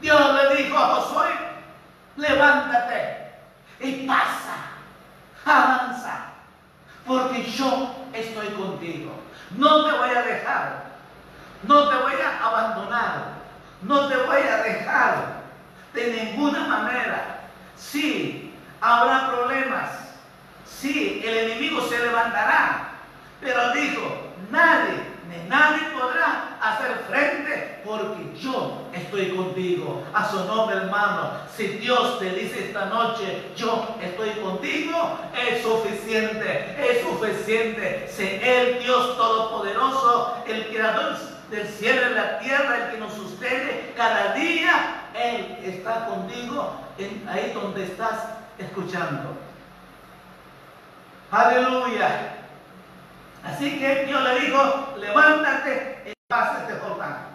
Dios 0.02 0.20
le 0.34 0.64
dijo 0.64 0.78
a 0.78 0.96
Josué, 0.96 1.30
levántate 2.18 3.34
y 3.80 4.08
pasa, 4.08 4.56
avanza, 5.46 6.26
porque 7.06 7.44
yo 7.44 7.96
estoy 8.12 8.48
contigo. 8.48 9.12
No 9.52 9.86
te 9.86 9.98
voy 9.98 10.10
a 10.10 10.22
dejar. 10.24 10.92
No 11.64 11.88
te 11.88 11.96
voy 11.98 12.14
a 12.14 12.46
abandonar. 12.48 13.42
No 13.84 14.08
te 14.08 14.18
voy 14.18 14.42
a 14.42 14.64
dejar 14.64 15.42
de 15.94 16.14
ninguna 16.14 16.68
manera. 16.68 17.42
Sí, 17.76 18.56
habrá 18.80 19.30
problemas. 19.30 19.90
Sí, 20.66 21.22
el 21.24 21.38
enemigo 21.38 21.82
se 21.88 22.00
levantará. 22.00 22.90
Pero 23.40 23.74
dijo, 23.74 24.34
nadie 24.50 25.11
nadie 25.48 25.90
podrá 25.90 26.58
hacer 26.62 27.06
frente 27.08 27.82
porque 27.86 28.38
yo 28.40 28.88
estoy 28.94 29.36
contigo. 29.36 30.04
A 30.14 30.30
su 30.30 30.44
nombre, 30.46 30.78
hermano. 30.78 31.32
Si 31.56 31.68
Dios 31.68 32.20
te 32.20 32.32
dice 32.32 32.68
esta 32.68 32.86
noche, 32.86 33.52
yo 33.56 33.96
estoy 34.02 34.32
contigo, 34.42 35.20
es 35.36 35.62
suficiente, 35.64 36.76
es 36.80 37.04
suficiente. 37.04 38.08
Si 38.10 38.24
el 38.24 38.80
Dios 38.80 39.18
Todopoderoso, 39.18 40.38
el 40.48 40.68
Creador 40.68 41.18
del 41.50 41.68
cielo 41.68 42.02
y 42.12 42.14
la 42.14 42.40
tierra, 42.40 42.86
el 42.86 42.92
que 42.92 42.98
nos 42.98 43.14
sostiene 43.14 43.94
cada 43.96 44.34
día, 44.34 45.10
Él 45.14 45.58
está 45.64 46.06
contigo 46.06 46.76
ahí 47.28 47.52
donde 47.54 47.84
estás 47.84 48.30
escuchando. 48.58 49.38
Aleluya. 51.32 52.41
Así 53.44 53.80
que 53.80 54.06
Dios 54.06 54.22
le 54.24 54.40
dijo, 54.40 54.94
levántate 54.98 56.04
y 56.06 56.14
pasa 56.28 56.66
este 56.68 56.80
Jordán. 56.80 57.32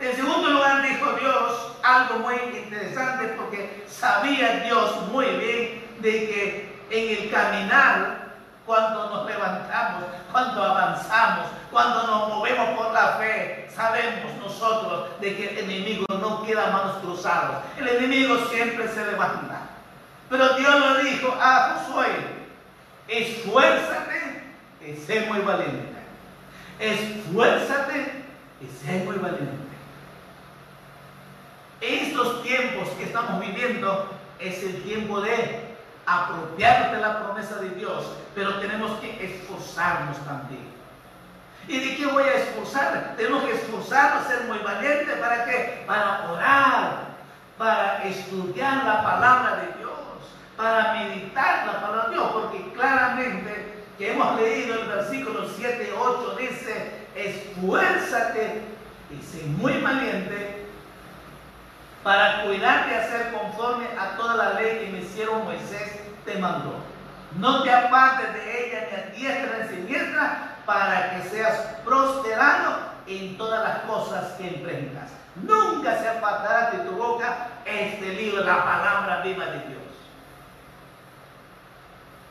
En 0.00 0.14
segundo 0.14 0.50
lugar 0.50 0.82
dijo 0.82 1.12
Dios 1.14 1.76
algo 1.82 2.18
muy 2.20 2.34
interesante 2.34 3.28
porque 3.36 3.84
sabía 3.88 4.60
Dios 4.64 5.06
muy 5.10 5.26
bien 5.26 5.96
de 6.00 6.10
que 6.10 6.78
en 6.90 7.22
el 7.24 7.30
caminar, 7.30 8.28
cuando 8.64 9.10
nos 9.10 9.26
levantamos, 9.26 10.04
cuando 10.30 10.62
avanzamos, 10.62 11.46
cuando 11.70 12.06
nos 12.06 12.28
movemos 12.28 12.78
por 12.78 12.92
la 12.92 13.16
fe, 13.18 13.68
sabemos 13.74 14.34
nosotros 14.40 15.20
de 15.20 15.36
que 15.36 15.48
el 15.50 15.58
enemigo 15.58 16.06
no 16.08 16.44
queda 16.44 16.70
manos 16.70 16.96
cruzadas. 16.98 17.62
El 17.78 17.88
enemigo 17.88 18.36
siempre 18.50 18.88
se 18.88 19.04
levanta. 19.06 19.60
Pero 20.28 20.50
Dios 20.56 20.96
le 20.96 21.10
dijo 21.10 21.34
a 21.40 21.84
Josué, 21.86 22.08
esfuérzate 23.08 24.27
y 24.86 24.94
sé 24.94 25.26
muy 25.28 25.40
valiente. 25.40 25.98
Esfuérzate 26.78 28.24
y 28.60 28.66
sé 28.86 29.04
muy 29.04 29.16
valiente. 29.16 29.68
Estos 31.80 32.42
tiempos 32.42 32.88
que 32.90 33.04
estamos 33.04 33.40
viviendo 33.40 34.10
es 34.38 34.62
el 34.62 34.82
tiempo 34.82 35.20
de 35.20 35.68
apropiarte 36.06 36.98
la 36.98 37.22
promesa 37.22 37.56
de 37.56 37.70
Dios, 37.70 38.12
pero 38.34 38.58
tenemos 38.60 38.98
que 39.00 39.24
esforzarnos 39.24 40.16
también. 40.24 40.66
¿Y 41.68 41.78
de 41.78 41.96
qué 41.96 42.06
voy 42.06 42.22
a 42.22 42.34
esforzar? 42.34 43.14
Tenemos 43.16 43.44
que 43.44 43.52
esforzarnos, 43.52 44.26
ser 44.26 44.44
muy 44.44 44.58
valientes. 44.58 45.18
¿Para 45.18 45.44
qué? 45.44 45.84
Para 45.86 46.32
orar, 46.32 47.08
para 47.58 48.04
estudiar 48.04 48.84
la 48.84 49.02
palabra 49.02 49.56
de 49.56 49.78
Dios, 49.78 49.98
para 50.56 50.94
meditar 50.94 51.66
la 51.66 51.80
palabra 51.80 52.08
de 52.08 52.14
Dios, 52.14 52.30
porque 52.32 52.72
claramente 52.72 53.67
que 53.98 54.12
hemos 54.12 54.40
leído 54.40 54.80
el 54.80 54.86
versículo 54.86 55.48
7 55.56 55.88
y 55.90 55.92
8 55.92 56.36
dice, 56.38 57.06
esfuérzate 57.16 58.62
y 59.10 59.24
sé 59.24 59.44
muy 59.44 59.80
valiente 59.80 60.66
para 62.04 62.44
cuidar 62.44 62.88
de 62.88 62.94
hacer 62.94 63.32
conforme 63.32 63.86
a 63.98 64.16
toda 64.16 64.36
la 64.36 64.60
ley 64.60 64.78
que 64.78 64.92
mi 64.92 65.02
siervo 65.02 65.40
Moisés 65.40 65.98
te 66.24 66.38
mandó. 66.38 66.76
No 67.38 67.64
te 67.64 67.72
apartes 67.72 68.34
de 68.34 68.66
ella 68.66 68.88
ni 68.90 68.96
a 68.96 69.30
diestra 69.30 69.58
ni 69.58 69.64
a 69.64 69.68
siniestra 69.68 70.56
para 70.64 71.10
que 71.10 71.28
seas 71.28 71.56
prosperado 71.84 72.78
en 73.06 73.36
todas 73.36 73.62
las 73.64 73.78
cosas 73.80 74.32
que 74.34 74.48
emprendas. 74.48 75.10
Nunca 75.42 75.98
se 75.98 76.08
apartará 76.08 76.70
de 76.70 76.88
tu 76.88 76.92
boca 76.92 77.48
este 77.64 78.12
libro, 78.12 78.44
la 78.44 78.64
palabra 78.64 79.22
viva 79.22 79.46
de 79.46 79.58
Dios. 79.66 79.87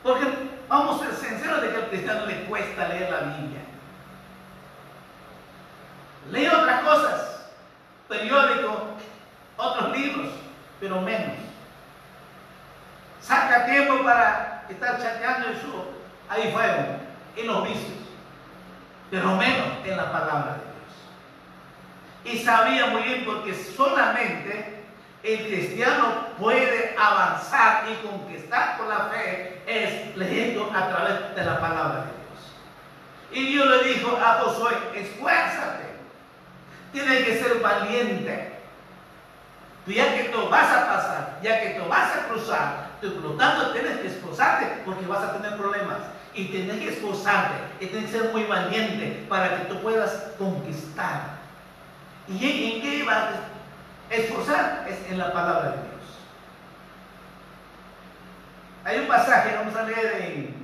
Porque 0.02 0.26
vamos 0.68 1.02
a 1.02 1.06
ser 1.06 1.14
sinceros 1.14 1.62
de 1.62 1.70
que 1.70 1.76
al 1.76 1.88
cristiano 1.88 2.26
le 2.26 2.44
cuesta 2.44 2.88
leer 2.88 3.10
la 3.10 3.20
Biblia. 3.20 3.60
Lee 6.30 6.46
otras 6.46 6.82
cosas, 6.82 7.50
periódicos, 8.08 8.76
otros 9.56 9.96
libros, 9.96 10.28
pero 10.78 11.00
menos. 11.00 11.36
Saca 13.20 13.66
tiempo 13.66 14.04
para 14.04 14.64
estar 14.68 14.98
chateando 14.98 15.48
en 15.48 15.60
su 15.60 15.84
ahí 16.28 16.52
fuego, 16.52 16.98
en 17.36 17.46
los 17.46 17.64
vicios, 17.64 17.98
pero 19.10 19.34
menos 19.36 19.68
en 19.84 19.96
la 19.96 20.12
palabra 20.12 20.56
de 22.24 22.32
Dios. 22.32 22.36
Y 22.36 22.44
sabía 22.44 22.86
muy 22.86 23.02
bien 23.02 23.24
porque 23.24 23.54
solamente 23.54 24.84
el 25.22 25.46
cristiano 25.46 26.28
puede 26.38 26.94
avanzar 26.98 27.84
y 27.90 28.06
conquistar 28.06 28.76
con 28.76 28.88
la 28.88 29.06
fe 29.06 29.58
leyendo 29.66 29.87
a 30.74 30.88
través 30.88 31.34
de 31.34 31.44
la 31.44 31.60
palabra 31.60 31.94
de 31.94 32.02
Dios. 32.02 32.18
Y 33.30 33.52
Dios 33.52 33.66
le 33.68 33.88
dijo 33.88 34.16
a 34.16 34.40
Josué, 34.40 34.72
esfuérzate, 34.94 35.84
tienes 36.92 37.24
que 37.24 37.38
ser 37.38 37.60
valiente. 37.60 38.54
Tú 39.84 39.92
ya 39.92 40.14
que 40.14 40.24
tú 40.24 40.48
vas 40.48 40.70
a 40.70 40.86
pasar, 40.86 41.38
ya 41.42 41.60
que 41.60 41.80
tú 41.80 41.88
vas 41.88 42.14
a 42.14 42.28
cruzar, 42.28 42.88
tú, 43.00 43.14
por 43.14 43.30
lo 43.30 43.36
tanto 43.36 43.72
tienes 43.72 43.98
que 44.00 44.08
esforzarte 44.08 44.82
porque 44.84 45.06
vas 45.06 45.24
a 45.24 45.32
tener 45.34 45.56
problemas. 45.56 45.98
Y 46.34 46.44
tienes 46.46 46.78
que 46.78 46.90
esforzarte, 46.90 47.56
y 47.80 47.86
tienes 47.86 48.10
que 48.10 48.18
ser 48.18 48.32
muy 48.32 48.44
valiente 48.44 49.26
para 49.28 49.56
que 49.56 49.64
tú 49.64 49.80
puedas 49.80 50.12
conquistar. 50.38 51.38
¿Y 52.28 52.74
en, 52.74 52.82
qué 52.82 53.02
vas 53.04 53.24
a 54.10 54.14
esforzar? 54.14 54.86
Es 54.88 55.10
en 55.10 55.18
la 55.18 55.32
palabra 55.32 55.70
de 55.70 55.76
Dios. 55.78 55.88
Hay 58.84 58.98
un 59.00 59.08
pasaje, 59.08 59.56
vamos 59.56 59.74
a 59.74 59.82
leer 59.82 60.22
en 60.22 60.57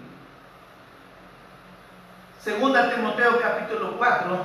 2 2.44 2.94
Timoteo 2.94 3.40
capítulo 3.40 3.96
4. 3.96 4.38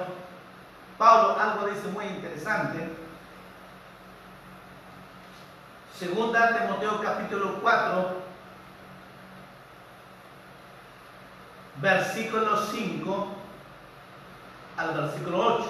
Pablo 0.97 1.37
algo 1.39 1.67
dice 1.67 1.87
muy 1.89 2.05
interesante. 2.05 2.89
Segunda 5.99 6.57
Timoteo 6.57 7.01
capítulo 7.01 7.55
4, 7.61 8.21
versículo 11.81 12.55
5 12.55 13.27
al 14.77 14.93
versículo 14.93 15.57
8. 15.57 15.69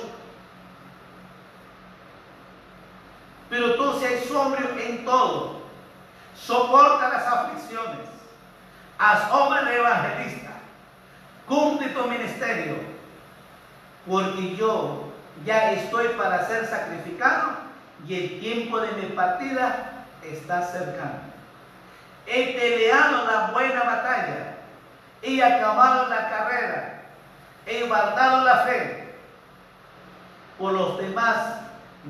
Pero 3.50 3.76
tú 3.76 4.00
seas 4.00 4.26
sobrio 4.26 4.70
en 4.78 5.04
todo, 5.04 5.62
soporta 6.36 7.10
las 7.10 7.26
aflicciones, 7.26 8.08
haz 9.00 9.32
obra 9.32 9.74
evangelista, 9.74 10.49
cumple 11.50 11.90
tu 11.90 12.08
ministerio, 12.08 12.76
porque 14.08 14.56
yo 14.56 15.12
ya 15.44 15.72
estoy 15.72 16.10
para 16.10 16.48
ser 16.48 16.68
sacrificado 16.68 17.54
y 18.08 18.16
el 18.16 18.40
tiempo 18.40 18.80
de 18.80 18.92
mi 18.94 19.08
partida 19.08 20.06
está 20.24 20.62
cercano. 20.62 21.28
He 22.28 22.54
peleado 22.54 23.26
la 23.26 23.52
buena 23.52 23.84
batalla, 23.84 24.58
he 25.24 25.44
acabado 25.44 26.08
la 26.08 26.30
carrera, 26.30 27.02
he 27.66 27.84
guardado 27.88 28.46
la 28.46 28.58
fe. 28.58 29.16
Por 30.60 30.74
los 30.74 30.98
demás 31.00 31.56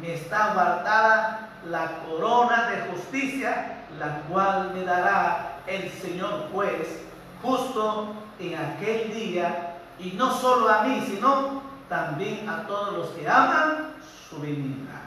me 0.01 0.15
está 0.15 0.53
guardada 0.53 1.49
la 1.65 1.91
corona 2.05 2.69
de 2.69 2.81
justicia, 2.91 3.77
la 3.97 4.21
cual 4.27 4.71
me 4.73 4.83
dará 4.83 5.59
el 5.65 5.89
Señor 5.91 6.49
juez 6.51 7.03
justo 7.41 8.15
en 8.39 8.57
aquel 8.57 9.13
día, 9.13 9.75
y 9.99 10.11
no 10.11 10.31
solo 10.33 10.69
a 10.69 10.83
mí, 10.83 11.03
sino 11.05 11.61
también 11.89 12.47
a 12.47 12.65
todos 12.65 12.93
los 12.93 13.09
que 13.09 13.27
aman 13.27 13.93
su 14.29 14.39
venida. 14.39 15.01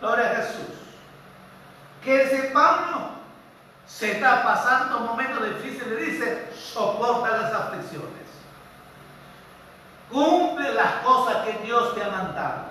Gloria 0.00 0.30
a 0.30 0.34
Jesús. 0.36 0.76
Que 2.04 2.24
ese 2.24 2.50
Pablo 2.52 3.10
se 3.86 4.12
está 4.12 4.42
pasando 4.42 4.98
un 4.98 5.06
momento 5.06 5.42
difícil 5.44 5.92
y 5.92 6.10
dice, 6.10 6.52
soporta 6.54 7.38
las 7.38 7.52
aflicciones. 7.52 8.08
Cumple 10.10 10.74
las 10.74 10.92
cosas 11.04 11.44
que 11.44 11.64
Dios 11.64 11.94
te 11.94 12.04
ha 12.04 12.10
mandado. 12.10 12.66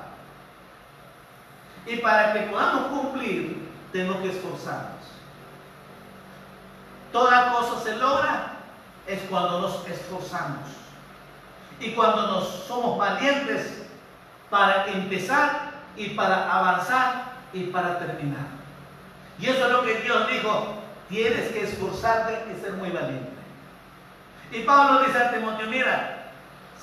Y 1.86 1.98
para 1.98 2.34
que 2.34 2.42
podamos 2.42 2.88
cumplir, 2.88 3.72
tenemos 3.92 4.18
que 4.18 4.38
esforzarnos. 4.38 4.98
Toda 7.12 7.54
cosa 7.54 7.84
se 7.84 7.96
logra 7.96 8.57
es 9.08 9.22
cuando 9.30 9.62
nos 9.62 9.88
esforzamos. 9.88 10.68
Y 11.80 11.92
cuando 11.92 12.28
nos 12.28 12.48
somos 12.68 12.98
valientes 12.98 13.84
para 14.50 14.88
empezar 14.88 15.72
y 15.96 16.10
para 16.10 16.52
avanzar 16.52 17.34
y 17.54 17.66
para 17.66 18.00
terminar. 18.00 18.48
Y 19.40 19.48
eso 19.48 19.66
es 19.66 19.72
lo 19.72 19.84
que 19.84 19.96
Dios 20.02 20.28
dijo, 20.30 20.74
tienes 21.10 21.52
que 21.52 21.64
esforzarte 21.64 22.52
y 22.52 22.60
ser 22.60 22.74
muy 22.74 22.90
valiente. 22.90 23.32
Y 24.52 24.62
Pablo 24.64 25.06
dice 25.06 25.18
a 25.18 25.32
Timoteo, 25.32 25.68
mira, 25.68 26.32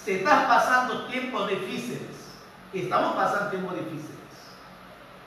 se 0.05 0.19
estás 0.19 0.45
pasando 0.45 1.07
tiempos 1.07 1.49
difíciles, 1.49 2.11
estamos 2.73 3.15
pasando 3.17 3.51
tiempos 3.51 3.75
difíciles. 3.75 4.15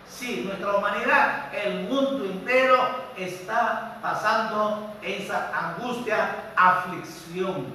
Sí, 0.08 0.44
nuestra 0.46 0.78
humanidad, 0.78 1.54
el 1.54 1.84
mundo 1.84 2.26
entero 2.26 3.07
está 3.18 3.98
pasando 4.02 4.94
esa 5.02 5.52
angustia, 5.54 6.52
aflicción. 6.56 7.66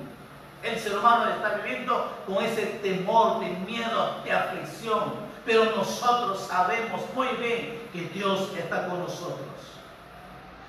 El 0.63 0.79
ser 0.79 0.97
humano 0.97 1.29
está 1.29 1.57
viviendo 1.57 2.23
con 2.27 2.45
ese 2.45 2.67
temor, 2.83 3.41
de 3.41 3.51
miedo, 3.67 4.21
de 4.25 4.33
aflicción. 4.33 5.15
Pero 5.45 5.77
nosotros 5.77 6.47
sabemos 6.49 7.01
muy 7.15 7.27
bien 7.39 7.83
que 7.93 8.09
Dios 8.15 8.51
está 8.57 8.87
con 8.87 9.01
nosotros. 9.01 9.41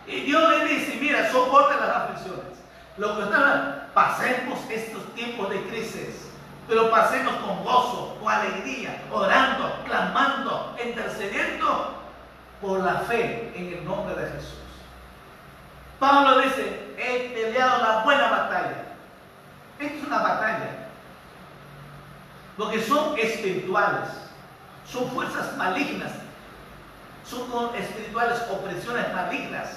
Y 0.07 0.21
Dios 0.21 0.49
le 0.49 0.65
dice, 0.65 0.97
mira, 0.99 1.31
soporta 1.31 1.77
las 1.77 1.95
aflicciones. 1.95 2.57
Lo 2.97 3.15
que 3.15 3.23
está, 3.23 3.89
pasemos 3.93 4.59
estos 4.69 5.13
tiempos 5.13 5.49
de 5.49 5.61
crisis, 5.63 6.29
pero 6.67 6.89
pasemos 6.89 7.33
con 7.35 7.63
gozo, 7.63 8.17
con 8.21 8.31
alegría, 8.31 9.03
orando, 9.11 9.71
clamando, 9.85 10.75
intercediendo 10.83 11.93
por 12.61 12.79
la 12.79 12.95
fe 13.01 13.51
en 13.55 13.77
el 13.77 13.85
nombre 13.85 14.15
de 14.15 14.31
Jesús. 14.31 14.62
Pablo 16.03 16.41
dice, 16.41 16.93
he 16.97 17.29
peleado 17.29 17.81
la 17.81 18.03
buena 18.03 18.29
batalla. 18.29 18.87
Esta 19.79 19.95
es 19.95 20.03
una 20.03 20.17
batalla. 20.17 20.89
Porque 22.57 22.81
son 22.81 23.17
espirituales, 23.17 24.09
son 24.85 25.09
fuerzas 25.11 25.55
malignas, 25.55 26.11
son 27.25 27.73
espirituales 27.73 28.37
opresiones 28.51 29.13
malignas 29.13 29.69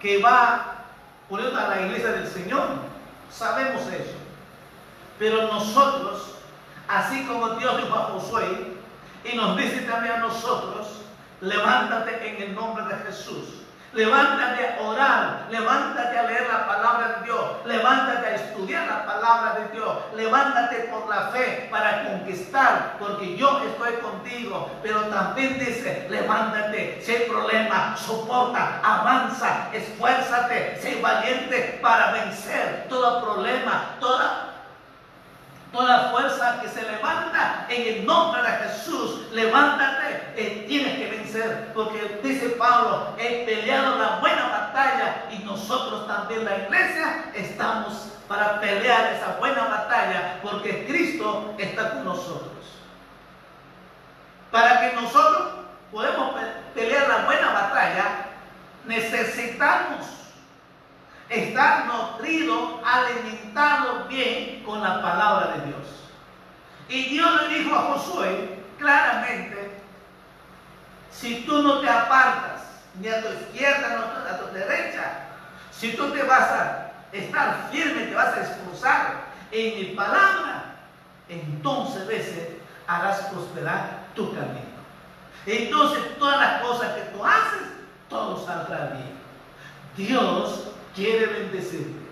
que 0.00 0.22
va 0.22 0.84
poniendo 1.28 1.60
a 1.60 1.68
la 1.68 1.82
iglesia 1.82 2.12
del 2.12 2.26
Señor. 2.26 2.68
Sabemos 3.30 3.82
eso. 3.88 4.16
Pero 5.18 5.48
nosotros, 5.48 6.36
así 6.88 7.26
como 7.26 7.50
Dios 7.56 7.76
dijo 7.76 7.94
a 7.94 8.04
Josué, 8.04 8.78
y 9.22 9.36
nos 9.36 9.54
dice 9.54 9.82
también 9.82 10.14
a 10.14 10.18
nosotros, 10.20 11.02
levántate 11.42 12.26
en 12.26 12.42
el 12.42 12.54
nombre 12.54 12.86
de 12.86 12.96
Jesús. 13.04 13.67
Levántate 13.94 14.76
a 14.78 14.82
orar, 14.82 15.46
levántate 15.50 16.18
a 16.18 16.22
leer 16.24 16.46
la 16.46 16.66
palabra 16.66 17.08
de 17.08 17.24
Dios, 17.24 17.40
levántate 17.64 18.26
a 18.26 18.34
estudiar 18.34 18.86
la 18.86 19.06
palabra 19.06 19.60
de 19.60 19.68
Dios, 19.74 19.96
levántate 20.14 20.76
por 20.90 21.08
la 21.08 21.28
fe 21.28 21.68
para 21.70 22.04
conquistar, 22.04 22.96
porque 22.98 23.36
yo 23.38 23.62
estoy 23.66 23.94
contigo. 23.94 24.70
Pero 24.82 25.00
también 25.06 25.58
dice, 25.58 26.06
levántate, 26.10 27.00
sé 27.00 27.26
problema, 27.30 27.96
soporta, 27.96 28.78
avanza, 28.82 29.70
esfuérzate, 29.72 30.78
sé 30.82 31.00
valiente 31.00 31.78
para 31.80 32.12
vencer 32.12 32.86
todo 32.90 33.24
problema, 33.24 33.96
toda 34.00 34.47
Toda 35.72 36.10
fuerza 36.10 36.60
que 36.62 36.68
se 36.68 36.82
levanta 36.82 37.66
en 37.68 37.94
el 37.94 38.06
nombre 38.06 38.42
de 38.42 38.48
Jesús, 38.48 39.28
levántate, 39.32 40.32
eh, 40.36 40.64
tienes 40.66 40.98
que 40.98 41.10
vencer. 41.10 41.72
Porque 41.74 42.20
dice 42.22 42.50
Pablo, 42.50 43.14
he 43.18 43.44
peleado 43.44 43.98
la 43.98 44.18
buena 44.20 44.48
batalla 44.48 45.26
y 45.30 45.44
nosotros 45.44 46.06
también, 46.06 46.44
la 46.44 46.56
iglesia, 46.56 47.26
estamos 47.34 48.08
para 48.28 48.60
pelear 48.60 49.12
esa 49.12 49.36
buena 49.38 49.64
batalla 49.64 50.38
porque 50.42 50.86
Cristo 50.86 51.54
está 51.58 51.90
con 51.90 52.04
nosotros. 52.04 52.52
Para 54.50 54.80
que 54.80 54.96
nosotros 54.96 55.48
podamos 55.92 56.34
pelear 56.74 57.08
la 57.08 57.24
buena 57.24 57.52
batalla, 57.52 58.04
necesitamos 58.86 60.17
estar 61.28 61.86
nutrido, 61.86 62.80
alimentado 62.84 64.04
bien 64.08 64.62
con 64.64 64.82
la 64.82 65.02
palabra 65.02 65.56
de 65.56 65.66
Dios. 65.66 65.86
Y 66.88 67.10
Dios 67.10 67.42
le 67.42 67.58
dijo 67.58 67.74
a 67.74 67.82
Josué 67.82 68.62
claramente, 68.78 69.78
si 71.10 71.42
tú 71.42 71.62
no 71.62 71.80
te 71.80 71.88
apartas 71.88 72.62
ni 73.00 73.08
a 73.08 73.22
tu 73.22 73.28
izquierda 73.28 73.88
ni 74.24 74.30
a 74.30 74.38
tu 74.38 74.54
derecha, 74.54 75.28
si 75.70 75.92
tú 75.92 76.10
te 76.12 76.22
vas 76.22 76.50
a 76.50 76.92
estar 77.12 77.68
firme, 77.70 78.06
te 78.06 78.14
vas 78.14 78.36
a 78.36 78.40
esforzar 78.40 79.24
en 79.50 79.78
mi 79.78 79.84
palabra, 79.94 80.76
entonces 81.28 82.06
veces 82.06 82.48
harás 82.86 83.20
prosperar 83.26 84.04
tu 84.14 84.34
camino. 84.34 84.78
Entonces 85.46 86.18
todas 86.18 86.38
las 86.38 86.62
cosas 86.62 86.92
que 86.94 87.02
tú 87.12 87.24
haces, 87.24 87.68
todo 88.08 88.44
saldrá 88.44 88.92
bien. 88.94 89.18
Dios 89.96 90.67
quiere 90.98 91.26
bendecirte. 91.26 92.08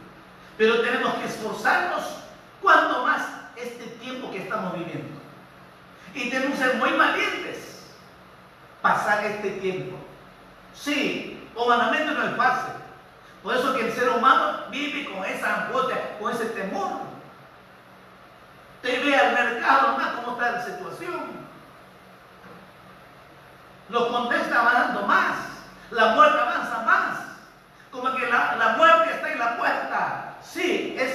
Pero 0.57 0.81
tenemos 0.81 1.15
que 1.15 1.27
esforzarnos 1.27 2.05
cuanto 2.63 3.05
más 3.05 3.23
este 3.57 3.85
tiempo 4.01 4.31
que 4.31 4.45
estamos 4.45 4.73
viviendo. 4.75 5.21
Y 6.15 6.31
tenemos 6.31 6.57
que 6.57 6.65
ser 6.65 6.77
muy 6.77 6.93
valientes. 6.93 7.85
Pasar 8.81 9.25
este 9.25 9.51
tiempo. 9.51 9.97
Sí, 10.73 11.49
humanamente 11.55 12.13
no 12.13 12.23
es 12.23 12.37
fácil. 12.37 12.75
Por 13.43 13.57
eso 13.57 13.75
que 13.75 13.87
el 13.87 13.93
ser 13.93 14.09
humano 14.09 14.67
vive 14.71 15.11
con 15.11 15.25
esa 15.25 15.67
angustia, 15.67 16.19
con 16.19 16.33
ese 16.33 16.47
temor. 16.47 16.93
Te 18.83 19.01
ve 19.01 19.17
al 19.17 19.35
mercado, 19.35 19.97
más 19.97 20.13
cómo 20.15 20.33
está 20.33 20.53
la 20.53 20.65
situación. 20.65 21.47
Los 23.89 24.07
contextos 24.07 24.57
avanzando 24.57 25.03
más. 25.03 25.37
La 25.91 26.15
muerte 26.15 26.39
avanza. 26.39 26.66
Como 28.07 28.19
que 28.19 28.27
la, 28.29 28.75
muerte 28.77 29.11
está 29.15 29.33
en 29.33 29.39
la 29.39 29.57
puerta. 29.57 30.35
Sí, 30.41 30.97
es, 30.97 31.11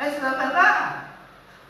es 0.00 0.22
la 0.22 0.30
verdad. 0.34 0.90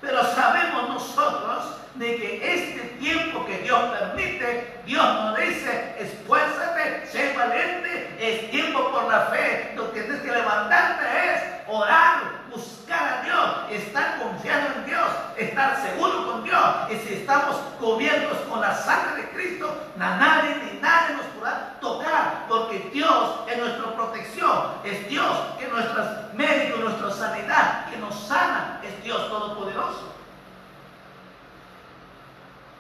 Pero 0.03 0.23
sabemos 0.35 0.91
nosotros 0.91 1.77
de 1.95 2.17
que 2.17 2.55
este 2.55 2.81
tiempo 3.01 3.47
que 3.47 3.59
Dios 3.59 3.81
permite, 3.99 4.83
Dios 4.85 5.03
nos 5.03 5.39
dice, 5.39 5.97
esfuérzate, 5.99 7.07
sé 7.07 7.35
valiente, 7.35 8.17
es 8.21 8.51
tiempo 8.51 8.91
por 8.93 9.05
la 9.05 9.27
fe. 9.27 9.73
Lo 9.75 9.91
que 9.91 10.03
tienes 10.03 10.21
que 10.21 10.33
levantarte 10.33 11.05
es 11.33 11.43
orar, 11.67 12.21
buscar 12.51 12.78
a 12.91 13.23
Dios, 13.23 13.83
estar 13.83 14.19
confiando 14.19 14.79
en 14.79 14.87
Dios, 14.87 15.09
estar 15.37 15.77
seguro 15.83 16.27
con 16.27 16.45
Dios. 16.45 16.65
Y 16.91 16.97
si 16.97 17.15
estamos 17.15 17.57
cubiertos 17.79 18.39
con 18.49 18.61
la 18.61 18.75
sangre 18.75 19.23
de 19.23 19.31
Cristo, 19.31 19.91
nadie 19.97 20.57
ni 20.57 20.81
nadie 20.81 21.17
nos 21.17 21.27
podrá 21.27 21.77
tocar, 21.81 22.47
porque 22.49 22.91
Dios 22.93 23.41
es 23.49 23.59
nuestra 23.59 23.95
protección, 23.95 24.73
es 24.85 25.09
Dios 25.09 25.37
que 25.59 25.67
es 25.67 25.73
nuestro 25.73 26.05
médico, 26.35 26.79
nuestra 26.79 27.11
sanidad, 27.11 27.87
que 27.91 27.97
nos 27.99 28.19
sana, 28.27 28.81
es 28.83 29.03
Dios 29.03 29.29
todopoderoso. 29.29 30.15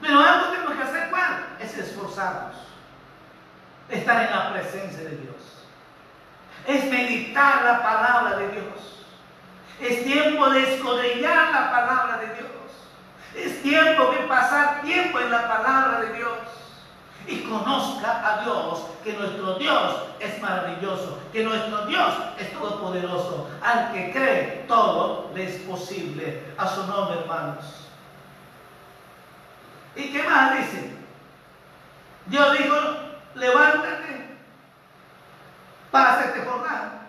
Pero 0.00 0.20
algo 0.20 0.46
tenemos 0.50 0.74
que 0.74 0.82
hacer, 0.82 1.10
¿cuál? 1.10 1.46
Es 1.58 1.76
esforzarnos. 1.76 2.56
Estar 3.88 4.24
en 4.24 4.30
la 4.30 4.52
presencia 4.52 5.02
de 5.02 5.16
Dios. 5.16 5.34
Es 6.66 6.84
meditar 6.90 7.62
la 7.62 7.82
palabra 7.82 8.36
de 8.36 8.48
Dios. 8.48 8.97
Es 9.80 10.04
tiempo 10.04 10.50
de 10.50 10.74
escudriñar 10.74 11.52
la 11.52 11.70
palabra 11.70 12.18
de 12.18 12.34
Dios. 12.34 12.48
Es 13.34 13.62
tiempo 13.62 14.10
de 14.10 14.18
pasar 14.26 14.82
tiempo 14.82 15.20
en 15.20 15.30
la 15.30 15.46
palabra 15.46 16.00
de 16.00 16.14
Dios. 16.14 16.38
Y 17.26 17.40
conozca 17.42 18.22
a 18.24 18.42
Dios, 18.42 18.86
que 19.04 19.12
nuestro 19.12 19.54
Dios 19.54 19.96
es 20.18 20.40
maravilloso, 20.40 21.20
que 21.32 21.44
nuestro 21.44 21.86
Dios 21.86 22.14
es 22.38 22.52
todopoderoso. 22.52 23.50
Al 23.62 23.92
que 23.92 24.12
cree, 24.12 24.64
todo 24.66 25.30
le 25.34 25.44
es 25.44 25.62
posible. 25.62 26.42
A 26.56 26.66
su 26.66 26.86
nombre, 26.86 27.20
hermanos. 27.20 27.86
¿Y 29.94 30.12
qué 30.12 30.22
más 30.22 30.56
dice? 30.58 30.96
Dios 32.26 32.58
dijo, 32.58 32.76
levántate, 33.34 34.38
pasa 35.90 36.24
este 36.24 36.44
jornada. 36.44 37.08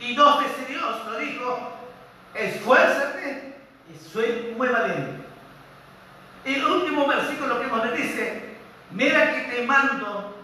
Y 0.00 0.14
dos 0.14 0.40
veces 0.40 0.68
Dios 0.68 1.06
lo 1.06 1.18
dijo, 1.18 1.77
esfuérzate 2.38 3.54
y 3.92 4.08
soy 4.12 4.54
muy 4.56 4.68
valiente. 4.68 5.24
El 6.44 6.64
último 6.64 7.06
versículo 7.06 7.60
que 7.60 7.66
nos 7.66 7.92
dice, 7.96 8.42
mira 8.90 9.34
que 9.34 9.40
te 9.52 9.66
mando 9.66 10.34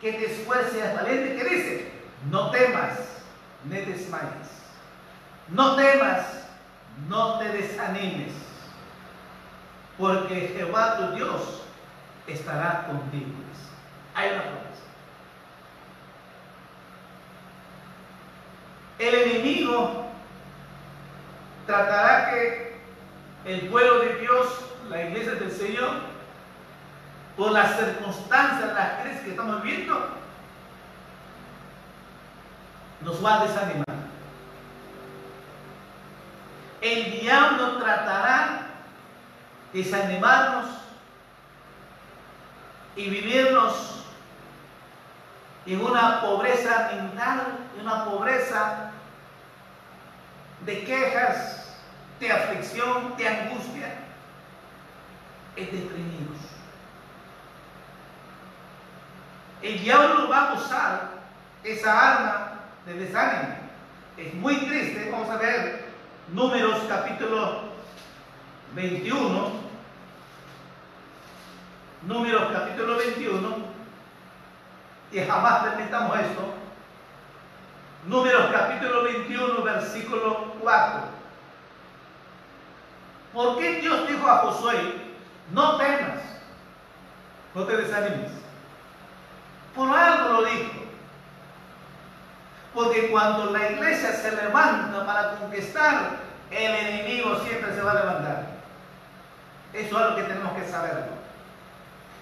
que 0.00 0.12
te 0.12 0.32
esfuerces 0.32 0.94
valiente, 0.94 1.36
que 1.36 1.44
dice, 1.48 1.92
no 2.30 2.50
temas, 2.50 2.98
ni 3.64 3.76
desmayes. 3.76 4.50
No 5.48 5.76
temas, 5.76 6.46
no 7.08 7.38
te 7.38 7.48
desanimes 7.48 8.32
porque 9.98 10.52
Jehová 10.56 10.96
tu 10.96 11.16
Dios 11.16 11.62
estará 12.26 12.86
contigo. 12.86 13.30
Hay 14.14 14.30
una 14.30 14.42
promesa. 14.42 14.82
El 18.98 19.14
enemigo 19.14 20.06
tratará 21.66 22.30
que 22.30 22.80
el 23.44 23.68
pueblo 23.68 24.00
de 24.00 24.16
Dios, 24.16 24.46
la 24.88 25.02
iglesia 25.04 25.34
del 25.34 25.50
Señor, 25.50 25.90
por 27.36 27.52
las 27.52 27.76
circunstancias, 27.76 28.74
las 28.74 29.02
crisis 29.02 29.20
que 29.22 29.30
estamos 29.30 29.62
viviendo, 29.62 30.08
nos 33.00 33.24
va 33.24 33.40
a 33.40 33.46
desanimar. 33.46 33.84
El 36.80 37.20
diablo 37.20 37.78
tratará 37.78 38.66
desanimarnos 39.72 40.66
y 42.96 43.08
vivirnos 43.08 44.04
en 45.66 45.80
una 45.80 46.20
pobreza 46.20 46.90
mental, 46.94 47.58
en 47.74 47.86
una 47.86 48.04
pobreza 48.04 48.92
de 50.64 50.84
quejas, 50.84 51.74
de 52.20 52.32
aflicción, 52.32 53.16
de 53.16 53.28
angustia, 53.28 53.94
es 55.56 55.72
deprimidos. 55.72 56.38
El 59.62 59.80
diablo 59.80 60.28
va 60.28 60.50
a 60.50 60.54
usar 60.54 61.10
esa 61.62 62.14
arma 62.14 62.52
de 62.86 62.94
desánimo. 62.94 63.56
Es 64.16 64.34
muy 64.34 64.56
triste, 64.56 65.08
vamos 65.10 65.30
a 65.30 65.36
ver 65.36 65.84
números 66.32 66.82
capítulo 66.88 67.74
21, 68.74 69.64
Números 72.06 72.52
capítulo 72.52 72.98
21, 72.98 73.56
y 75.10 75.20
jamás 75.20 75.64
permitamos 75.64 76.18
esto. 76.18 76.63
Números 78.06 78.50
capítulo 78.52 79.02
21, 79.04 79.62
versículo 79.62 80.54
4. 80.60 81.00
¿Por 83.32 83.58
qué 83.58 83.80
Dios 83.80 84.06
dijo 84.06 84.28
a 84.28 84.38
Josué, 84.38 84.94
no 85.52 85.76
temas, 85.78 86.20
no 87.54 87.64
te 87.64 87.76
desanimes? 87.78 88.30
Por 89.74 89.88
algo 89.96 90.40
lo 90.40 90.44
dijo. 90.44 90.70
Porque 92.74 93.10
cuando 93.10 93.46
la 93.52 93.70
iglesia 93.70 94.12
se 94.12 94.36
levanta 94.36 95.06
para 95.06 95.36
conquistar, 95.36 96.16
el 96.50 96.74
enemigo 96.74 97.36
siempre 97.40 97.74
se 97.74 97.80
va 97.80 97.92
a 97.92 97.94
levantar. 97.94 98.46
Eso 99.72 99.98
es 99.98 100.10
lo 100.10 100.16
que 100.16 100.22
tenemos 100.24 100.52
que 100.52 100.68
saberlo. 100.68 101.14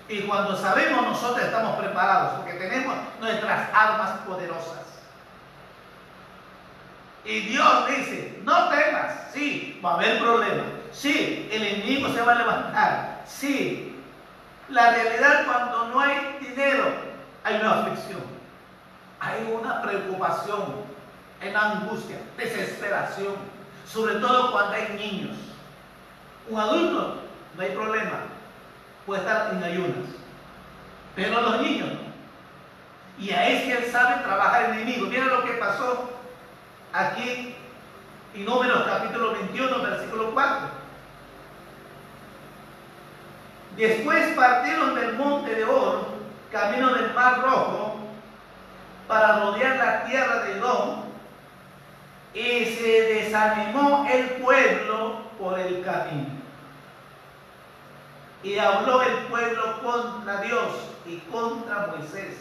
Y 0.08 0.22
cuando 0.22 0.56
sabemos 0.56 1.02
nosotros 1.02 1.44
estamos 1.44 1.76
preparados 1.76 2.34
porque 2.34 2.54
tenemos 2.54 2.94
nuestras 3.20 3.68
armas 3.74 4.10
poderosas. 4.26 4.91
Y 7.24 7.40
Dios 7.40 7.88
dice, 7.88 8.40
no 8.44 8.68
temas, 8.68 9.30
sí, 9.32 9.80
va 9.84 9.92
a 9.92 9.94
haber 9.94 10.18
problemas, 10.18 10.66
sí, 10.92 11.48
el 11.52 11.62
enemigo 11.62 12.08
se 12.08 12.20
va 12.22 12.32
a 12.32 12.38
levantar, 12.38 13.22
sí. 13.26 14.00
La 14.68 14.90
realidad 14.90 15.44
cuando 15.46 15.88
no 15.88 16.00
hay 16.00 16.38
dinero, 16.40 16.84
hay 17.44 17.56
una 17.56 17.80
aflicción, 17.80 18.22
hay 19.20 19.52
una 19.52 19.82
preocupación, 19.82 20.62
hay 21.40 21.50
una 21.50 21.72
angustia, 21.72 22.16
desesperación, 22.36 23.34
sobre 23.86 24.14
todo 24.16 24.50
cuando 24.52 24.72
hay 24.72 24.94
niños. 24.96 25.36
Un 26.48 26.58
adulto, 26.58 27.22
no 27.56 27.62
hay 27.62 27.70
problema, 27.70 28.20
puede 29.06 29.20
estar 29.20 29.52
en 29.52 29.62
ayunas. 29.62 30.08
Pero 31.14 31.40
los 31.40 31.60
niños 31.60 31.88
Y 33.18 33.30
a 33.30 33.44
que 33.44 33.72
él 33.72 33.92
sabe 33.92 34.22
trabajar 34.22 34.70
enemigo. 34.70 35.06
Mira 35.06 35.26
lo 35.26 35.44
que 35.44 35.52
pasó 35.52 36.10
aquí 36.92 37.54
en 38.34 38.44
Números 38.44 38.84
capítulo 38.86 39.32
21, 39.32 39.82
versículo 39.82 40.30
4. 40.32 40.68
Después 43.76 44.34
partieron 44.36 44.94
del 44.94 45.14
monte 45.14 45.54
de 45.54 45.64
Oro, 45.64 46.06
camino 46.50 46.94
del 46.94 47.12
mar 47.14 47.42
rojo, 47.42 47.96
para 49.08 49.40
rodear 49.40 49.76
la 49.76 50.04
tierra 50.04 50.44
de 50.44 50.52
Edom, 50.52 51.02
Y 52.34 52.64
se 52.64 53.02
desanimó 53.14 54.06
el 54.10 54.26
pueblo 54.42 55.20
por 55.38 55.58
el 55.58 55.82
camino. 55.84 56.28
Y 58.42 58.56
habló 58.56 59.02
el 59.02 59.16
pueblo 59.26 59.82
contra 59.82 60.40
Dios 60.40 60.68
y 61.06 61.18
contra 61.30 61.88
Moisés. 61.88 62.38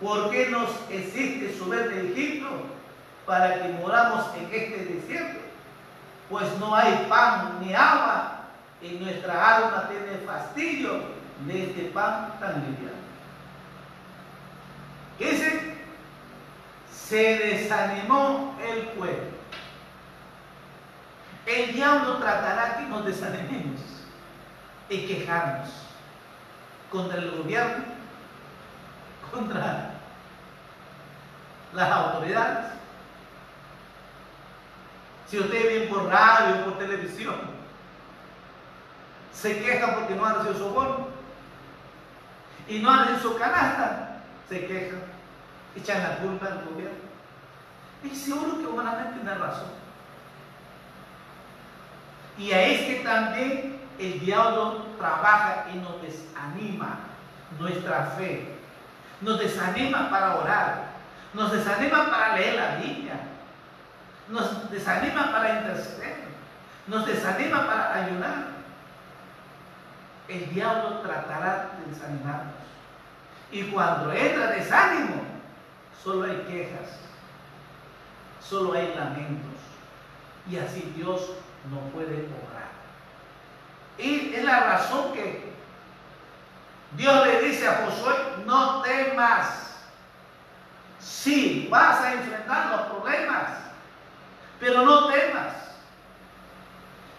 ¿Por 0.00 0.30
qué 0.30 0.48
nos 0.48 0.70
existe 0.90 1.56
subir 1.56 1.88
de 1.90 2.12
Egipto 2.12 2.48
para 3.26 3.62
que 3.62 3.68
moramos 3.68 4.26
en 4.36 4.44
este 4.44 4.84
desierto? 4.84 5.40
Pues 6.28 6.46
no 6.58 6.74
hay 6.74 7.06
pan 7.08 7.58
ni 7.60 7.74
agua 7.74 8.40
y 8.80 8.90
nuestra 8.90 9.56
alma 9.56 9.88
tiene 9.88 10.24
fastidio 10.26 11.02
de 11.46 11.64
este 11.64 11.82
pan 11.90 12.34
tan 12.38 12.54
liviano. 12.54 13.00
¿Qué 15.18 15.30
dice? 15.32 15.74
Se 16.90 17.38
desanimó 17.38 18.56
el 18.62 18.82
pueblo. 18.88 19.40
El 21.46 21.72
diablo 21.72 22.16
tratará 22.18 22.76
que 22.76 22.84
nos 22.84 23.04
desanimemos 23.04 23.80
y 24.88 25.06
quejarnos 25.06 25.68
contra 26.90 27.18
el 27.18 27.30
gobierno, 27.30 27.84
contra 29.32 29.90
las 31.72 31.90
autoridades. 31.90 32.79
Si 35.30 35.38
usted 35.38 35.68
viene 35.68 35.86
por 35.86 36.08
radio, 36.08 36.64
por 36.64 36.76
televisión, 36.78 37.36
se 39.32 39.62
queja 39.62 39.94
porque 39.94 40.16
no 40.16 40.26
han 40.26 40.34
recibido 40.34 40.58
su 40.58 40.74
bono 40.74 41.06
y 42.66 42.80
no 42.80 42.90
han 42.90 43.06
recibido 43.06 43.38
canasta, 43.38 44.22
se 44.48 44.66
quejan, 44.66 45.02
echan 45.76 46.02
la 46.02 46.16
culpa 46.16 46.46
al 46.46 46.64
gobierno. 46.64 46.98
Y 48.02 48.10
seguro 48.10 48.58
que 48.58 48.66
humanamente 48.66 49.20
tiene 49.20 49.34
razón. 49.36 49.70
Y 52.36 52.50
a 52.50 52.62
este 52.62 53.04
también 53.04 53.80
el 54.00 54.18
diablo 54.18 54.86
trabaja 54.98 55.66
y 55.72 55.78
nos 55.78 56.02
desanima 56.02 56.98
nuestra 57.60 58.14
fe. 58.18 58.56
Nos 59.20 59.38
desanima 59.38 60.10
para 60.10 60.36
orar. 60.38 60.90
Nos 61.34 61.52
desanima 61.52 62.10
para 62.10 62.34
leer 62.34 62.54
la 62.56 62.76
Biblia. 62.76 63.29
Nos 64.30 64.70
desanima 64.70 65.32
para 65.32 65.60
interceder. 65.60 66.16
Nos 66.86 67.06
desanima 67.06 67.66
para 67.66 67.94
ayudar. 68.04 68.46
El 70.28 70.54
diablo 70.54 71.00
tratará 71.00 71.70
de 71.78 71.92
desanimarnos. 71.92 72.54
Y 73.50 73.64
cuando 73.64 74.12
entra 74.12 74.52
desánimo, 74.52 75.22
solo 76.02 76.24
hay 76.24 76.36
quejas. 76.48 77.00
Solo 78.40 78.74
hay 78.74 78.94
lamentos. 78.94 79.60
Y 80.48 80.56
así 80.56 80.92
Dios 80.96 81.32
no 81.70 81.80
puede 81.92 82.26
obrar. 82.26 82.70
Y 83.98 84.34
es 84.34 84.44
la 84.44 84.60
razón 84.60 85.12
que 85.12 85.52
Dios 86.96 87.26
le 87.26 87.42
dice 87.42 87.68
a 87.68 87.84
Josué, 87.84 88.14
no 88.46 88.82
temas. 88.82 89.76
Sí, 90.98 91.68
vas 91.70 92.00
a 92.00 92.12
enfrentar 92.14 92.70
los 92.70 92.80
problemas, 92.82 93.48
pero 94.60 94.82
no 94.84 95.06
temas. 95.06 95.54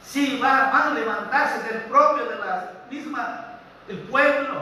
Sí, 0.03 0.39
van 0.41 0.73
a 0.73 0.93
levantarse 0.93 1.67
del 1.67 1.83
propio 1.83 2.25
de 2.25 2.37
la 2.37 2.71
misma, 2.89 3.45
el 3.87 3.97
pueblo. 3.99 4.61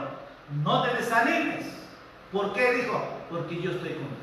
No 0.64 0.82
te 0.82 0.96
desanimes. 0.96 1.66
¿Por 2.32 2.52
qué 2.52 2.72
dijo? 2.72 3.04
Porque 3.28 3.60
yo 3.60 3.72
estoy 3.72 3.90
contigo. 3.90 4.16